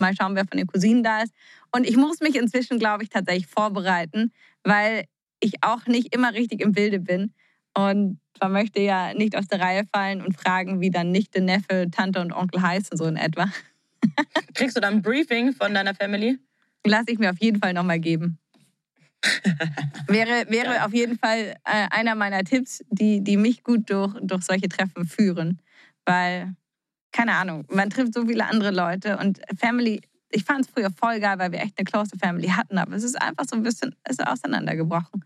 [0.00, 1.32] Mal schauen, wer von den Cousinen da ist.
[1.72, 4.32] Und ich muss mich inzwischen, glaube ich, tatsächlich vorbereiten,
[4.64, 5.04] weil
[5.40, 7.32] ich auch nicht immer richtig im Bilde bin.
[7.74, 11.88] Und man möchte ja nicht aus der Reihe fallen und fragen, wie dann Nichte, Neffe,
[11.90, 13.50] Tante und Onkel heißen, so in etwa.
[14.54, 16.38] Kriegst du dann ein Briefing von deiner Family?
[16.86, 18.38] Lass ich mir auf jeden Fall nochmal geben.
[20.06, 24.44] wäre wäre auf jeden Fall äh, einer meiner Tipps, die, die mich gut durch, durch
[24.44, 25.60] solche Treffen führen.
[26.06, 26.54] Weil,
[27.12, 31.20] keine Ahnung, man trifft so viele andere Leute und Family, ich fand es früher voll
[31.20, 33.94] geil, weil wir echt eine close Family hatten, aber es ist einfach so ein bisschen
[34.08, 35.24] ist auseinandergebrochen.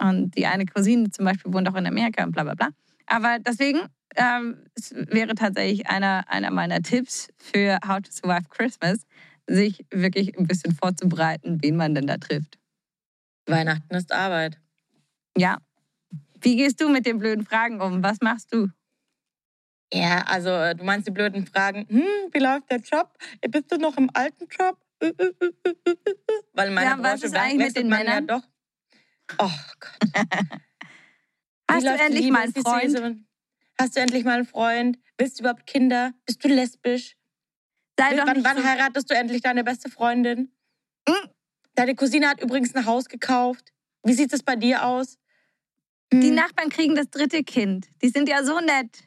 [0.00, 2.68] Und die eine Cousine zum Beispiel wohnt auch in Amerika und bla bla bla.
[3.06, 3.80] Aber deswegen
[4.16, 9.06] ähm, es wäre tatsächlich einer, einer meiner Tipps für How to Survive Christmas,
[9.46, 12.58] sich wirklich ein bisschen vorzubereiten, wen man denn da trifft.
[13.46, 14.58] Weihnachten ist Arbeit.
[15.36, 15.58] Ja.
[16.40, 18.02] Wie gehst du mit den blöden Fragen um?
[18.02, 18.68] Was machst du?
[19.92, 23.16] Ja, also äh, du meinst die blöden Fragen, hm, wie läuft der Job?
[23.48, 24.78] Bist du noch im alten Job?
[26.52, 28.26] Weil meine Ja, was Branche ist eigentlich mit den man ja Männern?
[28.26, 28.42] doch.
[29.38, 30.12] Oh Gott.
[31.70, 32.32] Hast du die endlich Liebe?
[32.32, 32.90] mal einen die Freund?
[32.90, 33.16] Süße?
[33.78, 34.98] Hast du endlich mal einen Freund?
[35.18, 36.12] Willst du überhaupt Kinder?
[36.26, 37.16] Bist du lesbisch?
[37.98, 40.50] Sei doch wann wann so, heiratest du endlich deine beste Freundin?
[41.08, 41.28] Hm?
[41.74, 43.72] Deine Cousine hat übrigens ein Haus gekauft.
[44.02, 45.18] Wie sieht es bei dir aus?
[46.12, 47.88] Die Hm, Nachbarn kriegen das dritte Kind.
[48.02, 49.04] Die sind ja so nett.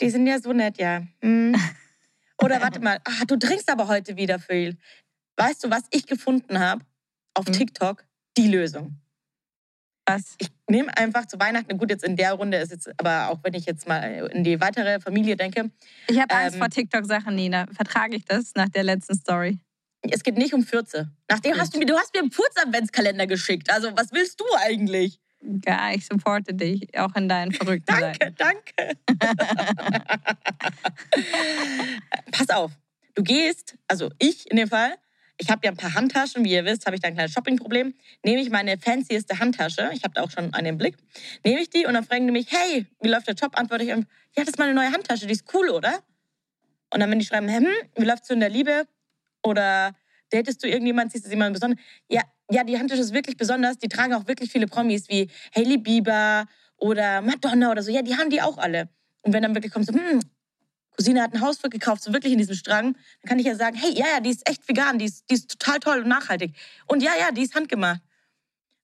[0.00, 1.02] Die sind ja so nett, ja.
[1.22, 1.54] Hm.
[2.42, 4.76] Oder warte mal, ah, du trinkst aber heute wieder viel.
[5.36, 6.84] Weißt du, was ich gefunden habe
[7.34, 7.52] auf Hm?
[7.52, 8.04] TikTok?
[8.36, 9.00] Die Lösung.
[10.06, 10.34] Was?
[10.38, 13.54] Ich nehme einfach zu Weihnachten, gut, jetzt in der Runde ist jetzt, aber auch wenn
[13.54, 15.70] ich jetzt mal in die weitere Familie denke,
[16.08, 17.66] Ich habe Angst Ähm, vor TikTok-Sachen, Nina.
[17.72, 19.58] Vertrage ich das nach der letzten Story?
[20.10, 21.10] es geht nicht um Fürze.
[21.30, 23.70] Nachdem hast du mir, du hast mir einen Furz-Adventskalender geschickt.
[23.70, 25.18] Also, was willst du eigentlich?
[25.66, 28.38] Ja, ich supporte dich, auch in deinen verrückten Danke, Seiten.
[28.38, 28.96] danke.
[32.32, 32.72] Pass auf,
[33.14, 34.94] du gehst, also ich in dem Fall,
[35.36, 37.94] ich habe ja ein paar Handtaschen, wie ihr wisst, habe ich da ein kleines Shoppingproblem.
[38.24, 40.96] Nehme ich meine fancieste Handtasche, ich habe da auch schon eine im Blick,
[41.44, 43.58] nehme ich die und dann fragen die mich, hey, wie läuft der Job?
[43.58, 43.98] Antworte ich, ja,
[44.36, 46.00] das ist meine neue Handtasche, die ist cool, oder?
[46.90, 48.86] Und dann, wenn die schreiben, hm, wie läuft's so in der Liebe?
[49.42, 49.94] Oder
[50.30, 51.80] datest du irgendjemand, siehst du jemanden besonders?
[52.08, 53.78] Ja, ja, die Handtasche ist wirklich besonders.
[53.78, 57.90] Die tragen auch wirklich viele Promis wie Hailey Bieber oder Madonna oder so.
[57.90, 58.88] Ja, die haben die auch alle.
[59.22, 60.20] Und wenn dann wirklich kommt so, hm,
[60.96, 63.76] Cousine hat ein Haus gekauft, so wirklich in diesem Strang, dann kann ich ja sagen,
[63.76, 66.54] hey, ja, ja, die ist echt vegan, die ist, die ist total toll und nachhaltig.
[66.86, 68.00] Und ja, ja, die ist handgemacht.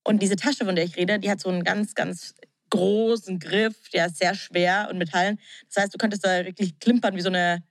[0.02, 2.34] Und diese Tasche, von der ich rede, die hat so einen ganz, ganz
[2.70, 5.38] großen Griff, der ist sehr schwer und Metallen.
[5.66, 7.62] Das heißt, du könntest da wirklich klimpern wie so eine,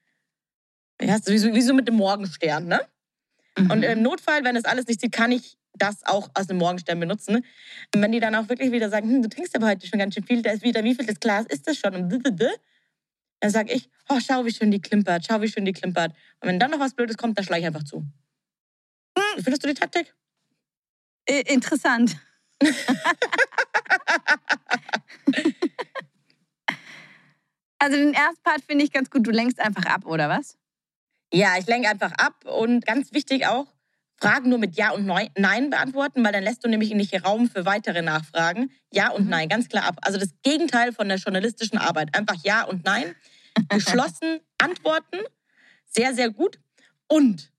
[1.00, 2.82] wie so, wie so mit einem Morgenstern, ne?
[3.58, 3.72] Mhm.
[3.72, 7.00] Und im Notfall, wenn es alles nicht sieht, kann ich das auch aus einem Morgenstern
[7.00, 7.38] benutzen.
[7.94, 10.14] Und wenn die dann auch wirklich wieder sagen, hm, du trinkst aber heute schon ganz
[10.14, 11.96] schön viel, da ist wieder, wie viel das Glas ist das schon?
[11.96, 12.12] Und
[13.42, 16.12] dann sage ich, oh, schau, wie schön die klimpert, schau, wie schön die klimpert.
[16.42, 18.06] Und wenn dann noch was Blödes kommt, dann schleich ich einfach zu.
[19.36, 20.14] Wie findest du die Taktik?
[21.26, 22.18] Interessant.
[27.80, 29.26] also den ersten Part finde ich ganz gut.
[29.26, 30.58] Du lenkst einfach ab, oder was?
[31.32, 33.68] Ja, ich lenke einfach ab und ganz wichtig auch,
[34.22, 37.66] Fragen nur mit Ja und Nein beantworten, weil dann lässt du nämlich nicht Raum für
[37.66, 38.72] weitere Nachfragen.
[38.92, 39.30] Ja und Mhm.
[39.30, 39.98] Nein, ganz klar ab.
[40.02, 42.16] Also das Gegenteil von der journalistischen Arbeit.
[42.16, 43.16] Einfach Ja und Nein,
[43.70, 45.20] geschlossen antworten.
[45.86, 46.60] Sehr, sehr gut.
[47.08, 47.52] Und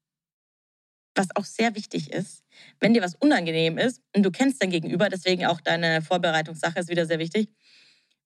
[1.14, 2.44] was auch sehr wichtig ist,
[2.78, 6.88] wenn dir was unangenehm ist und du kennst dein Gegenüber, deswegen auch deine Vorbereitungssache ist
[6.88, 7.48] wieder sehr wichtig,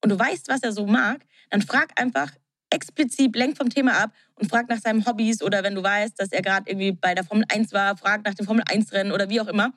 [0.03, 2.31] und du weißt, was er so mag, dann frag einfach
[2.75, 6.33] explizit, lenk vom Thema ab und frag nach seinen Hobbys oder wenn du weißt, dass
[6.33, 9.29] er gerade irgendwie bei der Formel 1 war, frag nach dem Formel 1 Rennen oder
[9.31, 9.73] wie auch immer,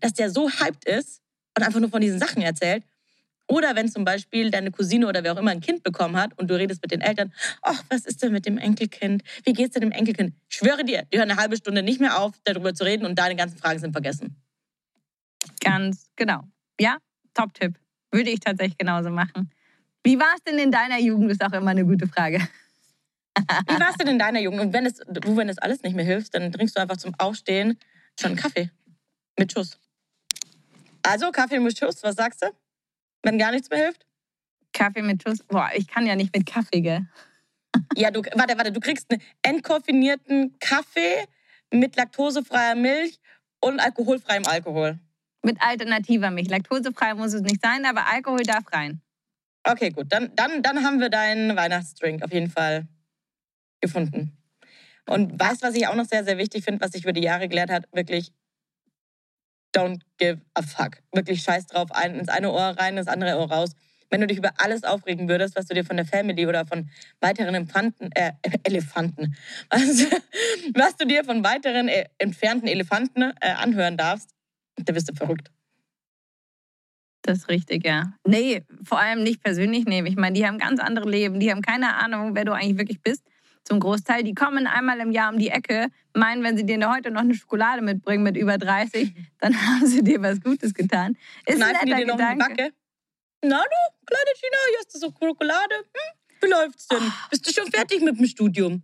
[0.00, 1.20] dass der so hyped ist
[1.56, 2.84] und einfach nur von diesen Sachen erzählt.
[3.46, 6.50] Oder wenn zum Beispiel deine Cousine oder wer auch immer ein Kind bekommen hat und
[6.50, 7.32] du redest mit den Eltern,
[7.62, 9.22] ach, was ist denn mit dem Enkelkind?
[9.44, 10.34] Wie geht's denn dem Enkelkind?
[10.50, 13.18] Ich schwöre dir, die hören eine halbe Stunde nicht mehr auf, darüber zu reden und
[13.18, 14.36] deine ganzen Fragen sind vergessen.
[15.60, 16.44] Ganz genau.
[16.78, 16.98] Ja,
[17.32, 17.78] Top-Tipp.
[18.10, 19.50] Würde ich tatsächlich genauso machen.
[20.08, 21.30] Wie war es denn in deiner Jugend?
[21.30, 22.38] Ist auch immer eine gute Frage.
[22.38, 24.62] Wie warst du denn in deiner Jugend?
[24.62, 27.14] Und wenn es, du, wenn es alles nicht mehr hilft, dann trinkst du einfach zum
[27.18, 27.78] Aufstehen
[28.18, 28.70] schon Kaffee
[29.38, 29.78] mit Schuss.
[31.02, 32.46] Also Kaffee mit Schuss, was sagst du?
[33.22, 34.06] Wenn gar nichts mehr hilft?
[34.72, 35.42] Kaffee mit Schuss.
[35.42, 37.06] Boah, ich kann ja nicht mit Kaffee, gell?
[37.94, 41.26] Ja, du, warte, warte, du kriegst einen entkoffinierten Kaffee
[41.70, 43.20] mit laktosefreier Milch
[43.60, 44.98] und alkoholfreiem Alkohol.
[45.42, 46.48] Mit alternativer Milch.
[46.48, 49.02] Laktosefrei muss es nicht sein, aber Alkohol darf rein.
[49.70, 50.06] Okay, gut.
[50.10, 52.88] Dann, dann, dann haben wir deinen Weihnachtsdrink auf jeden Fall
[53.82, 54.38] gefunden.
[55.06, 57.48] Und weißt, was ich auch noch sehr, sehr wichtig finde, was sich über die Jahre
[57.48, 58.32] gelehrt hat, wirklich
[59.76, 61.02] don't give a fuck.
[61.12, 63.72] Wirklich scheiß drauf, ein, ins eine Ohr rein, ins andere Ohr raus.
[64.08, 66.88] Wenn du dich über alles aufregen würdest, was du dir von der Family oder von
[67.20, 69.36] weiteren Empfanten, äh, Elefanten,
[69.68, 70.06] was,
[70.74, 74.30] was du dir von weiteren äh, entfernten Elefanten äh, anhören darfst,
[74.76, 75.50] da bist du verrückt.
[77.28, 78.14] Das ist richtig, ja.
[78.26, 80.06] Nee, vor allem nicht persönlich nehmen.
[80.06, 81.38] Ich meine, die haben ganz andere Leben.
[81.40, 83.22] Die haben keine Ahnung, wer du eigentlich wirklich bist.
[83.64, 84.22] Zum Großteil.
[84.22, 87.34] Die kommen einmal im Jahr um die Ecke, meinen, wenn sie dir heute noch eine
[87.34, 91.18] Schokolade mitbringen mit über 30, dann haben sie dir was Gutes getan.
[91.44, 92.46] Ist ein netter die dir noch Gedanke.
[92.48, 92.72] die Backe?
[93.42, 95.74] Na du, kleine China, hier hast du so Schokolade.
[95.74, 96.40] Hm?
[96.40, 96.98] Wie läuft's denn?
[96.98, 97.12] Oh.
[97.28, 98.82] Bist du schon fertig mit dem Studium?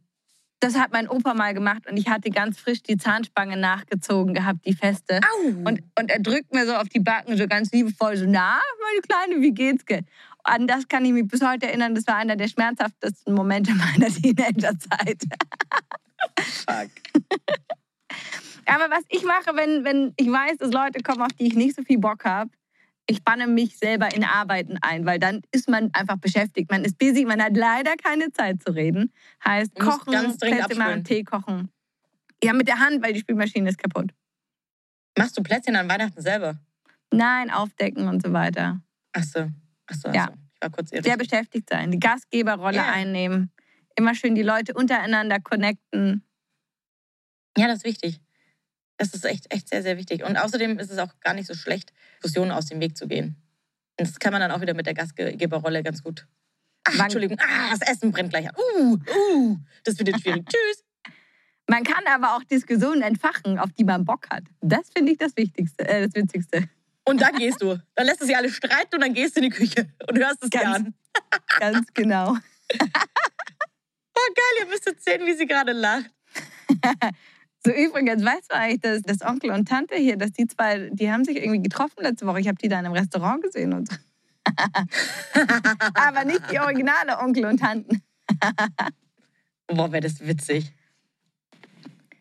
[0.61, 4.65] Das hat mein Opa mal gemacht und ich hatte ganz frisch die Zahnspange nachgezogen gehabt,
[4.65, 5.21] die feste.
[5.21, 5.49] Au.
[5.49, 9.01] Und, und er drückt mir so auf die Backen, so ganz liebevoll, so, na, meine
[9.03, 9.85] Kleine, wie geht's?
[10.45, 11.95] An das kann ich mich bis heute erinnern.
[11.95, 15.23] Das war einer der schmerzhaftesten Momente meiner Teenagerzeit.
[16.39, 16.91] Fuck.
[18.67, 21.77] Aber was ich mache, wenn, wenn ich weiß, dass Leute kommen, auf die ich nicht
[21.77, 22.51] so viel Bock habe,
[23.07, 26.71] ich banne mich selber in Arbeiten ein, weil dann ist man einfach beschäftigt.
[26.71, 29.13] Man ist busy, man hat leider keine Zeit zu reden.
[29.45, 31.71] Heißt, kochen, ganz Plätzchen machen, Tee kochen.
[32.43, 34.13] Ja, mit der Hand, weil die Spülmaschine ist kaputt.
[35.19, 36.59] Machst du Plätzchen an Weihnachten selber?
[37.13, 38.81] Nein, aufdecken und so weiter.
[39.13, 39.51] Ach so,
[39.87, 40.27] ach so, ach ja.
[40.27, 40.33] so.
[40.55, 41.05] Ich war kurz irritiert.
[41.05, 42.93] Sehr beschäftigt sein, die Gastgeberrolle yeah.
[42.93, 43.53] einnehmen.
[43.97, 46.25] Immer schön die Leute untereinander connecten.
[47.57, 48.21] Ja, das ist wichtig.
[48.97, 50.25] Das ist echt, echt sehr, sehr wichtig.
[50.25, 53.37] Und außerdem ist es auch gar nicht so schlecht, Diskussionen aus dem Weg zu gehen.
[53.99, 56.27] Und das kann man dann auch wieder mit der Gastgeberrolle ganz gut.
[56.85, 58.55] Ach, Entschuldigung, ah, das Essen brennt gleich an.
[58.57, 60.45] Uh, uh, das wird jetzt schwierig.
[60.49, 60.85] Tschüss.
[61.67, 64.45] Man kann aber auch Diskussionen entfachen, auf die man Bock hat.
[64.61, 66.69] Das finde ich das Wichtigste, äh, das Witzigste.
[67.05, 67.79] Und dann gehst du.
[67.95, 70.43] Dann lässt du sie alle streiten und dann gehst du in die Küche und hörst
[70.43, 70.95] es ganz, an.
[71.61, 72.33] ganz genau.
[72.33, 72.79] oh,
[74.35, 76.11] geil, ihr müsstet sehen, wie sie gerade lacht.
[77.67, 81.11] So übrigens, weißt du eigentlich, dass, dass Onkel und Tante hier, dass die zwei, die
[81.11, 82.41] haben sich irgendwie getroffen letzte Woche.
[82.41, 83.97] Ich habe die da in einem Restaurant gesehen und so.
[85.95, 88.03] Aber nicht die originale Onkel und Tanten.
[89.67, 90.71] Boah, wäre das witzig.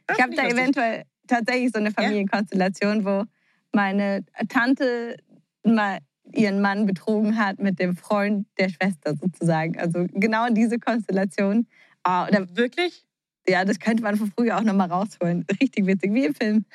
[0.09, 3.25] ich habe da eventuell tatsächlich so eine Familienkonstellation, wo
[3.73, 5.17] meine Tante
[5.65, 5.99] mal
[6.31, 9.77] ihren Mann betrogen hat mit dem Freund der Schwester sozusagen.
[9.77, 11.67] Also genau diese Konstellation.
[12.07, 13.05] Oh, oder wirklich?
[13.47, 15.45] Ja, das könnte man von früher auch nochmal rausholen.
[15.61, 16.65] Richtig witzig, wie im Film.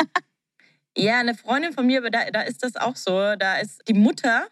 [0.96, 3.36] ja, eine Freundin von mir, da, da ist das auch so.
[3.36, 4.48] Da ist die Mutter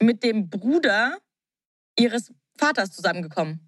[0.00, 1.18] mit dem Bruder
[1.98, 3.60] ihres Vaters zusammengekommen.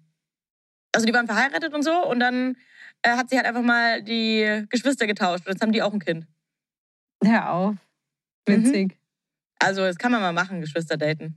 [0.93, 2.55] Also die waren verheiratet und so und dann
[3.01, 5.99] äh, hat sie halt einfach mal die Geschwister getauscht und jetzt haben die auch ein
[5.99, 6.27] Kind.
[7.23, 7.75] Hör auf.
[8.45, 8.93] Witzig.
[8.93, 8.99] Mhm.
[9.59, 11.35] Also das kann man mal machen, Geschwister daten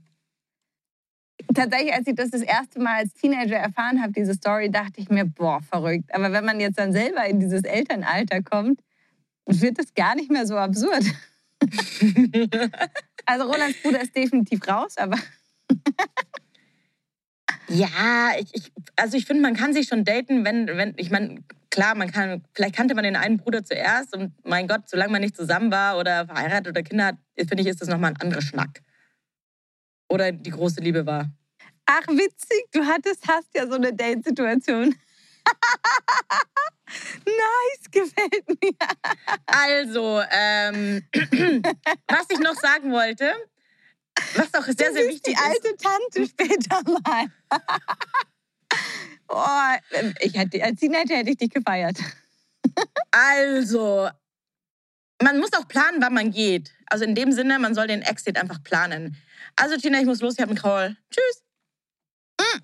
[1.53, 5.09] tatsächlich, als ich das das erste Mal als Teenager erfahren habe, diese Story, dachte ich
[5.09, 6.13] mir, boah, verrückt.
[6.13, 8.79] Aber wenn man jetzt dann selber in dieses Elternalter kommt,
[9.45, 11.03] wird das gar nicht mehr so absurd.
[13.25, 15.17] also Rolands Bruder ist definitiv raus, aber...
[17.67, 21.43] ja, ich, ich, also ich finde, man kann sich schon daten, wenn, wenn ich meine,
[21.69, 25.21] klar, man kann, vielleicht kannte man den einen Bruder zuerst und mein Gott, solange man
[25.21, 28.41] nicht zusammen war oder verheiratet oder Kinder hat, finde ich, ist das nochmal ein anderer
[28.41, 28.81] Schnack
[30.13, 31.29] oder die große Liebe war.
[31.85, 34.95] Ach, witzig, du hattest, hast ja so eine Date-Situation.
[37.25, 38.73] nice, gefällt mir.
[39.47, 41.03] Also, ähm,
[42.07, 43.33] was ich noch sagen wollte,
[44.35, 45.35] was auch sehr, sehr wichtig ist.
[45.35, 47.25] Die alte Tante später mal.
[49.29, 51.97] oh, ich hätte, als Teenager hätte ich dich gefeiert.
[53.11, 54.09] also,
[55.21, 56.71] man muss auch planen, wann man geht.
[56.85, 59.17] Also in dem Sinne, man soll den Exit einfach planen.
[59.55, 60.97] Also Tina, ich muss los, ich habe einen Call.
[61.09, 61.43] Tschüss.
[62.39, 62.59] Mm.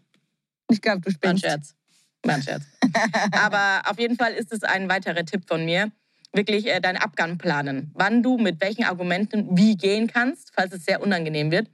[0.71, 1.23] Ich glaube, du spinnst.
[1.23, 1.75] War ein Scherz.
[2.23, 2.63] War ein Scherz.
[3.31, 5.91] Aber auf jeden Fall ist es ein weiterer Tipp von mir.
[6.31, 7.91] Wirklich äh, deinen Abgang planen.
[7.95, 11.69] Wann du mit welchen Argumenten wie gehen kannst, falls es sehr unangenehm wird.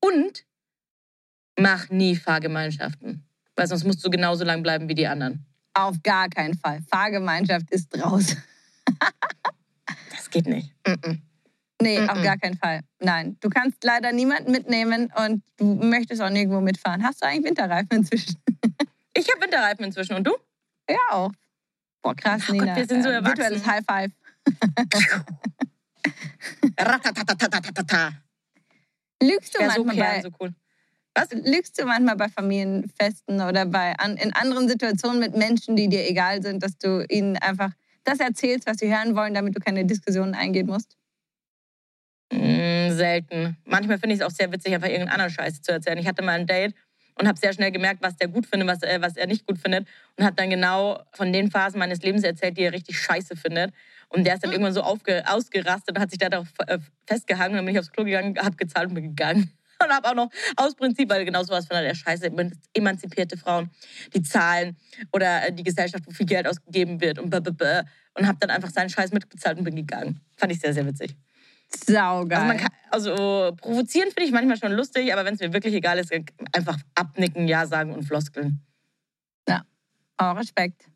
[0.00, 0.44] Und
[1.58, 3.26] mach nie Fahrgemeinschaften.
[3.56, 5.46] Weil sonst musst du genauso lang bleiben wie die anderen.
[5.74, 6.82] Auf gar keinen Fall.
[6.88, 8.36] Fahrgemeinschaft ist raus.
[10.10, 10.72] das geht nicht.
[10.86, 11.18] Mm -mm.
[11.80, 12.80] Nee, mm auf gar keinen Fall.
[13.00, 13.36] Nein.
[13.40, 17.02] Du kannst leider niemanden mitnehmen und du möchtest auch nirgendwo mitfahren.
[17.02, 18.36] Hast du eigentlich Winterreifen inzwischen?
[19.14, 20.14] ich habe Winterreifen inzwischen.
[20.14, 20.34] Und du?
[20.88, 21.32] Ja, auch.
[22.02, 22.66] Boah, krass, oh Nina.
[22.66, 23.38] Gott, wir sind so äh, erwachsen.
[23.38, 24.12] Virtuelles High Five.
[29.22, 30.54] Lügst du manchmal so bei, so cool.
[31.14, 31.28] Was?
[31.32, 36.08] Lügst du manchmal bei Familienfesten oder bei an, in anderen Situationen mit Menschen, die dir
[36.08, 37.72] egal sind, dass du ihnen einfach
[38.04, 40.96] das erzählst, was sie hören wollen, damit du keine Diskussionen eingehen musst?
[42.32, 43.56] Mm, selten.
[43.64, 45.98] Manchmal finde ich es auch sehr witzig, einfach irgendeinen anderen Scheiß zu erzählen.
[45.98, 46.74] Ich hatte mal ein Date
[47.18, 49.58] und habe sehr schnell gemerkt, was der gut findet, was, äh, was er nicht gut
[49.58, 49.86] findet.
[50.16, 53.72] Und habe dann genau von den Phasen meines Lebens erzählt, die er richtig scheiße findet.
[54.08, 57.52] Und der ist dann irgendwann so aufge ausgerastet und hat sich da darauf äh, festgehangen.
[57.52, 59.52] Und dann bin ich aufs Klo gegangen, habe gezahlt und bin gegangen.
[59.78, 62.30] Und habe auch noch aus Prinzip, weil genau sowas von der Scheiße,
[62.72, 63.68] emanzipierte Frauen,
[64.14, 64.74] die zahlen
[65.12, 68.88] oder äh, die Gesellschaft, wo viel Geld ausgegeben wird und und habe dann einfach seinen
[68.88, 70.22] Scheiß mitbezahlt und bin gegangen.
[70.38, 71.14] Fand ich sehr, sehr witzig.
[71.84, 72.38] Saugeil.
[72.38, 75.74] Also, man kann, also provozieren finde ich manchmal schon lustig, aber wenn es mir wirklich
[75.74, 76.12] egal ist,
[76.52, 78.60] einfach abnicken, Ja sagen und Floskeln.
[79.48, 79.62] Ja,
[80.20, 80.88] oh, Respekt.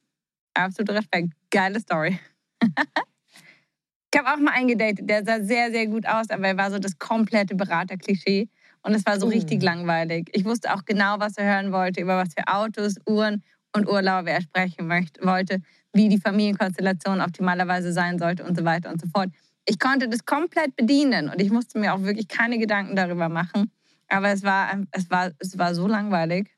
[0.55, 1.33] Absoluter Respekt.
[1.51, 2.19] Geile Story.
[2.63, 6.71] ich habe auch mal einen gedatet, der sah sehr, sehr gut aus, aber er war
[6.71, 8.49] so das komplette Beraterklischee.
[8.83, 10.31] Und es war so richtig langweilig.
[10.33, 13.43] Ich wusste auch genau, was er hören wollte, über was für Autos, Uhren
[13.77, 15.61] und Urlaube er sprechen möchte, wollte,
[15.93, 19.29] wie die Familienkonstellation optimalerweise sein sollte und so weiter und so fort.
[19.67, 23.71] Ich konnte das komplett bedienen und ich musste mir auch wirklich keine Gedanken darüber machen.
[24.09, 26.51] Aber es war, es war, es war so langweilig.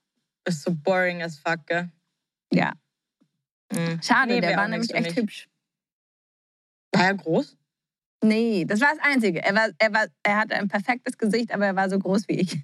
[0.44, 1.90] Ist so boring as fuck, gell?
[2.52, 2.72] Ja.
[3.72, 4.00] Mhm.
[4.02, 5.48] Schade, Nee, der war nämlich echt hübsch.
[6.92, 7.56] War er groß?
[8.24, 9.42] Nee, das war das Einzige.
[9.42, 12.40] Er, war, er, war, er hatte ein perfektes Gesicht, aber er war so groß wie
[12.40, 12.60] ich.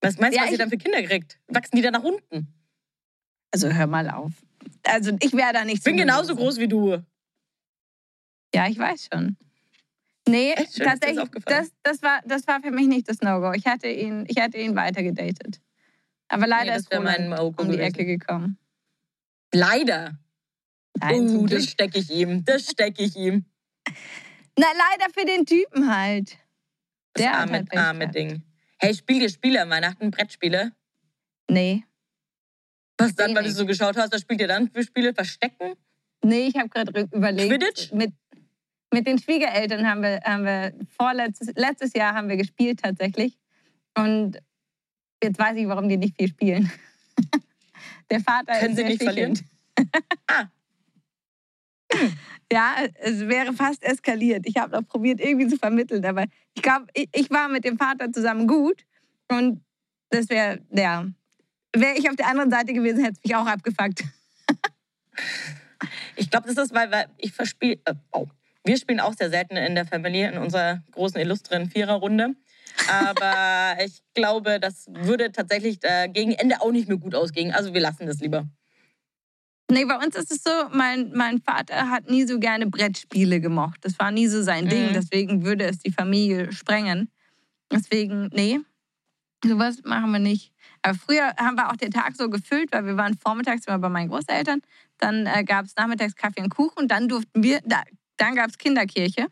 [0.00, 1.38] Was meinst du, Ja, was ihr dann für Kinder kriegt?
[1.48, 2.54] Wachsen die dann nach unten?
[3.52, 4.32] Also hör mal auf.
[4.84, 6.38] Also ich wäre da nicht Ich bin so genauso gewesen.
[6.38, 7.02] groß wie du.
[8.54, 9.36] Ja, ich weiß schon.
[10.28, 10.54] Nee?
[10.56, 13.52] Schön, tatsächlich, das, das, war, das war für mich nicht das No-Go.
[13.52, 15.60] Ich hatte ihn, ich hatte ihn weiter gedatet.
[16.28, 17.80] Aber leider das ist Roland mein um die gewesen.
[17.80, 18.58] Ecke gekommen.
[19.52, 20.18] Leider.
[21.00, 22.44] Nein, uh, zum das stecke ich ihm.
[22.44, 23.46] Das stecke ich ihm.
[24.58, 26.36] Na, leider für den Typen halt.
[27.14, 28.08] Das Der arme, halt arme.
[28.08, 28.42] Ding.
[28.78, 30.72] Hey, spiel dir Spiele an Weihnachten, Brettspiele.
[31.50, 31.84] Nee.
[32.98, 35.14] Was dann, weil du so geschaut hast, was spielt ihr dann für Spiele?
[35.14, 35.74] Verstecken?
[36.22, 37.50] Nee, ich habe gerade überlegt.
[37.50, 37.92] Quidditch?
[37.92, 38.12] Mit,
[38.92, 43.38] mit den Schwiegereltern haben wir, haben wir vorletztes letztes Jahr haben wir gespielt tatsächlich.
[43.96, 44.38] Und
[45.22, 46.70] jetzt weiß ich, warum die nicht viel spielen.
[48.10, 49.38] Der Vater Können ist sie nicht verlieren?
[50.26, 50.48] Ah.
[52.52, 54.46] Ja, es wäre fast eskaliert.
[54.46, 56.24] Ich habe noch probiert, irgendwie zu vermitteln, aber
[56.54, 58.84] ich glaube, ich, ich war mit dem Vater zusammen gut
[59.28, 59.62] und
[60.10, 61.06] das wäre, ja,
[61.74, 64.04] wäre ich auf der anderen Seite gewesen, hätte es mich auch abgefuckt.
[66.16, 67.80] Ich glaube, das ist, weil, weil ich verspiel.
[67.84, 68.26] Äh, oh.
[68.68, 72.34] Wir spielen auch sehr selten in der Familie, in unserer großen, illustren Viererrunde.
[72.86, 77.50] Aber ich glaube, das würde tatsächlich äh, gegen Ende auch nicht mehr gut ausgehen.
[77.50, 78.46] Also wir lassen das lieber.
[79.70, 83.80] Nee, bei uns ist es so, mein, mein Vater hat nie so gerne Brettspiele gemocht.
[83.80, 84.90] Das war nie so sein Ding.
[84.90, 84.92] Mhm.
[84.92, 87.10] Deswegen würde es die Familie sprengen.
[87.72, 88.60] Deswegen, nee,
[89.42, 90.52] sowas machen wir nicht.
[90.82, 93.88] Aber früher haben wir auch den Tag so gefüllt, weil wir waren vormittags immer bei
[93.88, 94.60] meinen Großeltern.
[94.98, 96.82] Dann äh, gab es nachmittags Kaffee und Kuchen.
[96.82, 97.82] Und dann durften wir, da,
[98.18, 99.26] dann gab es Kinderkirche.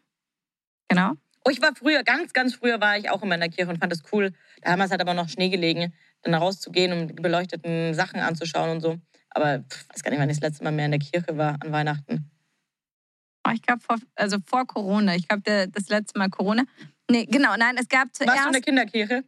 [0.88, 1.12] Genau.
[1.44, 3.79] Oh, ich war früher, ganz, ganz früher war ich auch immer in der Kirche und
[3.79, 4.33] fand das cool.
[4.62, 8.99] Damals hat aber noch Schnee gelegen, dann rauszugehen und die beleuchteten Sachen anzuschauen und so.
[9.31, 11.57] Aber pff, weiß gar nicht, wann ich das letzte Mal mehr in der Kirche war
[11.61, 12.31] an Weihnachten.
[13.46, 15.14] Oh, ich glaube, vor, also vor Corona.
[15.14, 16.64] Ich glaube, das letzte Mal Corona.
[17.09, 18.33] Nee, genau, nein, es gab zuerst.
[18.33, 19.25] Warst du in der Kinderkirche?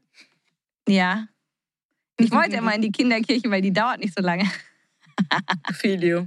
[0.88, 1.28] Ja.
[2.16, 4.50] Ich wollte immer in die Kinderkirche, weil die dauert nicht so lange.
[5.72, 6.26] Filio.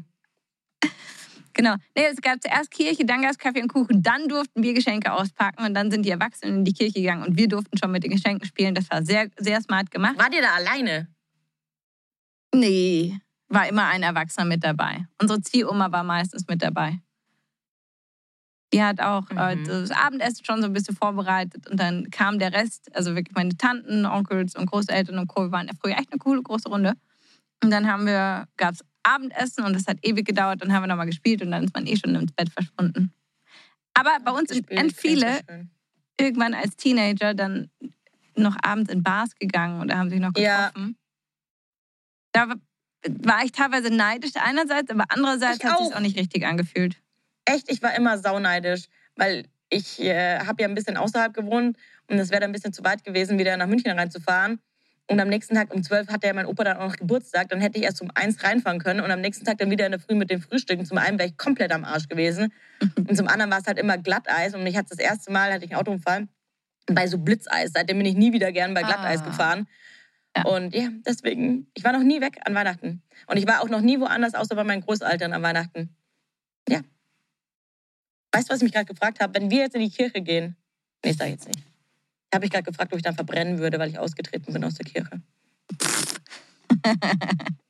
[1.54, 1.76] Genau.
[1.96, 5.12] Nee, es gab zuerst Kirche, dann gab es Kaffee und Kuchen, dann durften wir Geschenke
[5.12, 8.04] auspacken und dann sind die Erwachsenen in die Kirche gegangen und wir durften schon mit
[8.04, 8.74] den Geschenken spielen.
[8.76, 10.18] Das war sehr, sehr smart gemacht.
[10.18, 11.08] Wart ihr da alleine?
[12.54, 15.06] Nee, war immer ein Erwachsener mit dabei.
[15.22, 17.00] Unsere Ziehoma war meistens mit dabei.
[18.74, 19.66] Die hat auch äh, Mhm.
[19.66, 23.58] das Abendessen schon so ein bisschen vorbereitet und dann kam der Rest, also wirklich meine
[23.58, 25.42] Tanten, Onkels und Großeltern und Co.
[25.44, 26.94] Wir waren ja früher echt eine coole große Runde.
[27.64, 30.62] Und dann haben wir, gab es Abendessen und das hat ewig gedauert.
[30.62, 33.14] Dann haben wir nochmal gespielt und dann ist man eh schon ins Bett verschwunden.
[33.94, 35.42] Aber bei uns sind viele
[36.20, 37.70] irgendwann als Teenager dann
[38.36, 40.68] noch abends in Bars gegangen oder haben sich noch Ja.
[40.70, 40.98] getroffen.
[42.32, 45.98] Da war- ich teilweise neidisch einerseits, aber andererseits Ich hat es sich auch.
[45.98, 47.02] auch nicht richtig angefühlt.
[47.46, 48.86] Echt, ich war immer sauneidisch,
[49.16, 52.74] weil ich äh, habe ja ein bisschen außerhalb gewohnt und es wäre dann ein bisschen
[52.74, 54.60] zu weit gewesen, wieder nach München reinzufahren.
[55.08, 57.50] Und am nächsten Tag um 12 hatte ja mein Opa dann auch noch Geburtstag.
[57.50, 59.02] Dann hätte ich erst um 1 reinfahren können.
[59.02, 60.86] Und am nächsten Tag dann wieder in der Früh mit dem Frühstücken.
[60.86, 62.54] Zum einen wäre ich komplett am Arsch gewesen.
[62.96, 64.54] Und zum anderen war es halt immer Glatteis.
[64.56, 66.28] Und ich hatte das erste Mal, hatte ich einen Autounfall
[66.88, 67.72] bei so Blitzeis.
[67.74, 69.26] Seitdem bin ich nie wieder gern bei Glatteis Ah.
[69.26, 69.68] gefahren.
[70.36, 70.44] Ja.
[70.46, 73.02] Und ja, deswegen, ich war noch nie weg an Weihnachten.
[73.28, 75.94] Und ich war auch noch nie woanders, außer bei meinen Großeltern an Weihnachten.
[76.70, 76.80] Ja.
[78.32, 79.34] Weißt du, was ich mich gerade gefragt habe?
[79.38, 80.56] Wenn wir jetzt in die Kirche gehen,
[81.04, 81.60] nee, sag ich jetzt nicht.
[82.34, 84.86] Habe ich gerade gefragt, ob ich dann verbrennen würde, weil ich ausgetreten bin aus der
[84.86, 85.22] Kirche.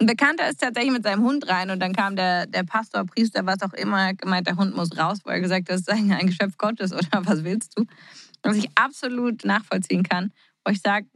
[0.00, 3.46] Ein Bekannter ist tatsächlich mit seinem Hund rein und dann kam der, der Pastor, Priester,
[3.46, 5.90] was auch immer, hat gemeint, der Hund muss raus, weil er gesagt hat, das ist
[5.90, 7.86] eigentlich ein Geschöpf Gottes oder was willst du?
[8.42, 10.32] Was ich absolut nachvollziehen kann,
[10.64, 11.06] wo ich sage,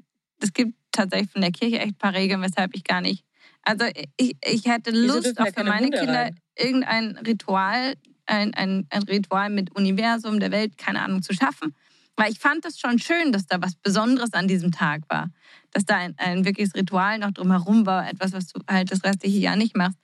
[0.40, 3.24] es gibt tatsächlich von der Kirche echt ein paar Regeln, weshalb ich gar nicht.
[3.62, 3.84] Also
[4.16, 6.38] ich, ich hätte Lust, auch für meine Hunde Kinder rein?
[6.56, 7.94] irgendein Ritual,
[8.26, 11.74] ein, ein, ein Ritual mit Universum, der Welt, keine Ahnung, zu schaffen.
[12.18, 15.30] Weil ich fand es schon schön, dass da was Besonderes an diesem Tag war.
[15.70, 19.38] Dass da ein, ein wirkliches Ritual noch drumherum war, etwas, was du halt das restliche
[19.38, 19.96] Jahr nicht machst.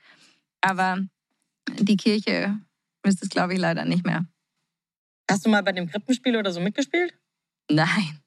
[0.60, 1.00] Aber
[1.80, 2.56] die Kirche
[3.04, 4.24] müsste es, glaube ich, leider nicht mehr.
[5.28, 7.12] Hast du mal bei dem Krippenspiel oder so mitgespielt?
[7.68, 8.20] Nein.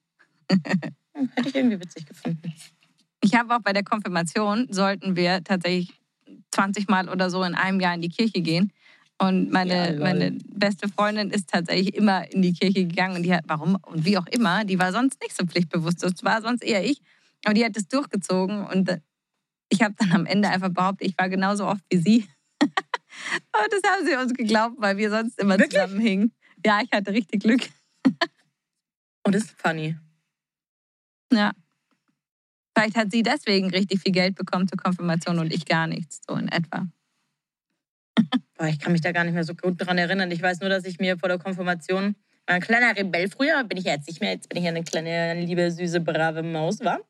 [0.49, 2.53] Hm, hätte ich irgendwie witzig gefunden.
[3.21, 5.93] Ich habe auch bei der Konfirmation, sollten wir tatsächlich
[6.51, 8.73] 20 Mal oder so in einem Jahr in die Kirche gehen.
[9.19, 13.33] Und meine, ja, meine beste Freundin ist tatsächlich immer in die Kirche gegangen und die
[13.33, 16.03] hat, warum und wie auch immer, die war sonst nicht so pflichtbewusst.
[16.03, 17.01] Das war sonst eher ich.
[17.43, 19.01] Aber die hat es durchgezogen und
[19.69, 22.27] ich habe dann am Ende einfach behauptet, ich war genauso oft wie sie.
[22.61, 22.71] und
[23.71, 25.81] das haben sie uns geglaubt, weil wir sonst immer Wirklich?
[25.81, 26.33] zusammenhingen.
[26.65, 27.69] Ja, ich hatte richtig Glück.
[29.23, 29.97] und das ist funny.
[31.33, 31.51] Ja.
[32.75, 36.35] Vielleicht hat sie deswegen richtig viel Geld bekommen zur Konfirmation und ich gar nichts, so
[36.35, 36.87] in etwa.
[38.57, 40.31] Boah, ich kann mich da gar nicht mehr so gut dran erinnern.
[40.31, 42.15] Ich weiß nur, dass ich mir vor der Konfirmation
[42.47, 45.39] ein kleiner Rebell früher, bin ich ja jetzt nicht mehr, jetzt bin ich eine kleine,
[45.39, 47.01] liebe, süße, brave Maus war.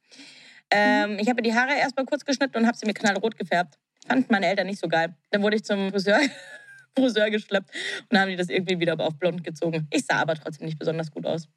[0.71, 1.19] Ähm, mhm.
[1.19, 3.77] Ich habe die Haare erstmal kurz geschnitten und habe sie mir knallrot gefärbt.
[4.07, 5.15] Fanden meine Eltern nicht so geil.
[5.31, 6.19] Dann wurde ich zum Friseur,
[6.97, 7.69] Friseur geschleppt
[8.01, 9.87] und dann haben die das irgendwie wieder auf blond gezogen.
[9.93, 11.47] Ich sah aber trotzdem nicht besonders gut aus.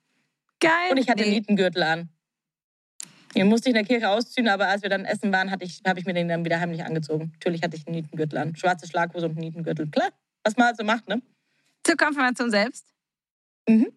[0.60, 0.90] Geil.
[0.90, 1.30] Und ich hatte nee.
[1.30, 2.10] Nietengürtel an.
[3.34, 5.80] Den musste ich in der Kirche ausziehen, aber als wir dann essen waren, habe ich,
[5.86, 7.30] hab ich mir den dann wieder heimlich angezogen.
[7.34, 8.56] Natürlich hatte ich einen Nietengürtel an.
[8.56, 9.88] Schwarze Schlaghose und einen Nietengürtel.
[9.88, 10.10] Klar,
[10.42, 11.22] was man halt so macht, ne?
[11.84, 12.86] Zur Konfirmation selbst?
[13.68, 13.92] Mhm.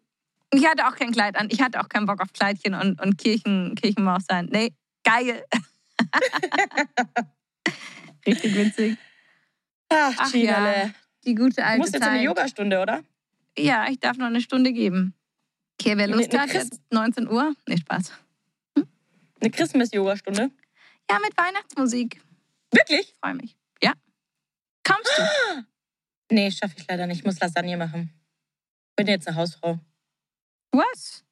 [0.54, 1.48] Ich hatte auch kein Kleid an.
[1.50, 4.48] Ich hatte auch keinen Bock auf Kleidchen und, und Kirchen, Kirchenmaus sein.
[4.52, 4.72] Nee,
[5.04, 5.44] geil.
[8.26, 8.98] Richtig witzig.
[9.90, 10.90] Ach, Ach ja,
[11.26, 12.14] die gute alte Du musst jetzt Zeit.
[12.14, 13.04] eine Yogastunde, oder?
[13.58, 15.14] Ja, ich darf noch eine Stunde geben.
[15.80, 17.54] Okay, wer Lust hat, jetzt 19 Uhr.
[17.68, 18.12] Nee, Spaß.
[19.44, 20.52] Eine Christmas-Yoga-Stunde?
[21.12, 22.22] Ja, mit Weihnachtsmusik.
[22.72, 23.10] Wirklich?
[23.10, 23.58] Ich freue mich.
[23.84, 23.92] Ja.
[24.88, 25.66] Kommst du?
[26.32, 27.18] Nee, schaffe ich leider nicht.
[27.18, 28.10] Ich muss Lasagne machen.
[28.96, 29.80] Bin jetzt eine Hausfrau.
[30.72, 31.26] Was?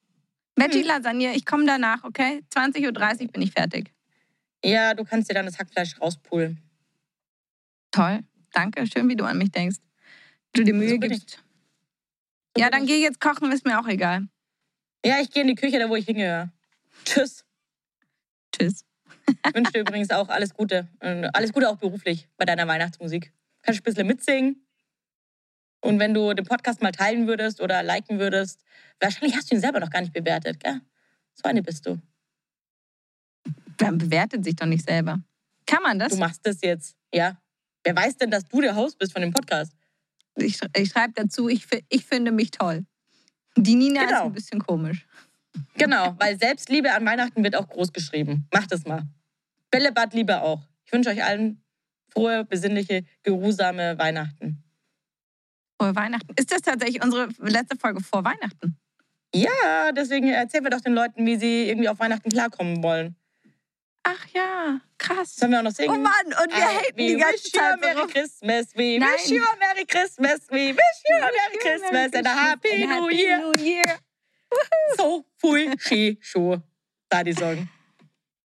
[0.57, 0.87] Veggie hm.
[0.87, 2.43] Lasagne, ich komme danach, okay?
[2.53, 3.93] 20.30 Uhr bin ich fertig.
[4.61, 6.61] Ja, du kannst dir dann das Hackfleisch rauspulen.
[7.91, 8.25] Toll.
[8.51, 8.85] Danke.
[8.87, 9.77] Schön, wie du an mich denkst.
[10.51, 11.41] Du dir Mühe so gibst.
[12.57, 14.27] So ja, dann geh jetzt kochen, ist mir auch egal.
[15.05, 16.51] Ja, ich gehe in die Küche, da wo ich hingehöre.
[17.05, 17.45] Tschüss.
[18.61, 18.85] Tschüss.
[19.27, 20.87] Ich wünsche dir übrigens auch alles Gute.
[21.33, 23.33] Alles Gute auch beruflich bei deiner Weihnachtsmusik.
[23.61, 24.67] Kannst du ein bisschen mitsingen?
[25.81, 28.63] Und wenn du den Podcast mal teilen würdest oder liken würdest,
[28.99, 30.81] wahrscheinlich hast du ihn selber noch gar nicht bewertet, gell?
[31.33, 31.99] So eine bist du.
[33.81, 35.23] Man bewertet sich doch nicht selber.
[35.65, 36.13] Kann man das?
[36.13, 37.41] Du machst das jetzt, ja.
[37.83, 39.73] Wer weiß denn, dass du der Host bist von dem Podcast?
[40.35, 42.85] Ich, ich schreibe dazu, ich, ich finde mich toll.
[43.57, 44.19] Die Nina genau.
[44.19, 45.07] ist ein bisschen komisch.
[45.75, 48.47] Genau, weil Selbstliebe an Weihnachten wird auch groß geschrieben.
[48.53, 49.03] Macht es mal.
[49.71, 50.61] Bällebad Liebe auch.
[50.85, 51.63] Ich wünsche euch allen
[52.09, 54.63] frohe, besinnliche, geruhsame Weihnachten.
[55.79, 56.33] Frohe Weihnachten.
[56.35, 58.77] Ist das tatsächlich unsere letzte Folge vor Weihnachten?
[59.33, 63.15] Ja, deswegen erzählen wir doch den Leuten, wie sie irgendwie auf Weihnachten klarkommen wollen.
[64.03, 65.35] Ach ja, krass.
[65.35, 65.91] Sollen wir auch noch singen?
[65.91, 67.77] Oh Mann, und wir haten die ganze wish Zeit.
[67.81, 69.09] You a Merry Christmas, we Nein.
[69.13, 73.09] wish you a Merry Christmas, we wish you a Merry Christmas and a Happy New
[73.09, 73.39] Year.
[73.39, 73.99] New Year.
[74.97, 76.63] so viel schön schon,
[77.09, 77.69] da die sagen.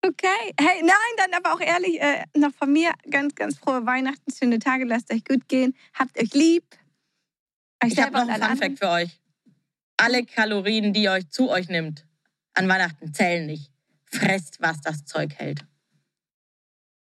[0.02, 0.54] Okay.
[0.60, 4.58] Hey, nein, dann aber auch ehrlich, äh, noch von mir ganz, ganz frohe Weihnachten, schöne
[4.58, 6.64] Tage, lasst euch gut gehen, habt euch lieb.
[7.82, 9.20] Euch ich habe noch einen Funfact für euch.
[9.96, 12.06] Alle Kalorien, die ihr euch zu euch nimmt,
[12.54, 13.72] an Weihnachten zählen nicht.
[14.04, 15.64] Fresst, was das Zeug hält.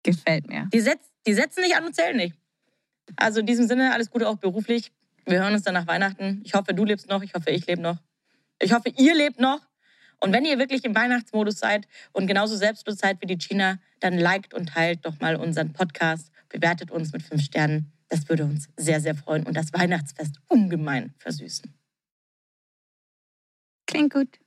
[0.04, 0.68] Gefällt mir.
[0.74, 2.36] Die, setz, die setzen nicht an und zählen nicht.
[3.16, 4.92] Also in diesem Sinne, alles Gute auch beruflich.
[5.26, 6.42] Wir hören uns dann nach Weihnachten.
[6.44, 7.22] Ich hoffe, du lebst noch.
[7.22, 7.98] Ich hoffe, ich lebe noch.
[8.60, 9.62] Ich hoffe, ihr lebt noch.
[10.20, 14.18] Und wenn ihr wirklich im Weihnachtsmodus seid und genauso selbstlos seid wie die China, dann
[14.18, 17.92] liked und teilt doch mal unseren Podcast, bewertet uns mit fünf Sternen.
[18.10, 21.74] Das würde uns sehr, sehr freuen und das Weihnachtsfest ungemein versüßen.
[23.86, 24.40] Klingt gut.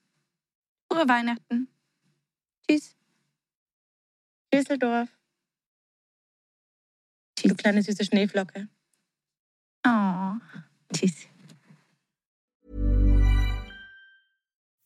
[0.91, 1.69] Frohe Weihnachten.
[2.69, 2.97] Tschüss.
[4.53, 5.09] Düsseldorf.
[7.39, 7.51] Tschüss.
[7.51, 8.69] Du kleine süße Schneeflocke.
[9.87, 10.35] Oh.
[10.93, 11.30] Tschüss.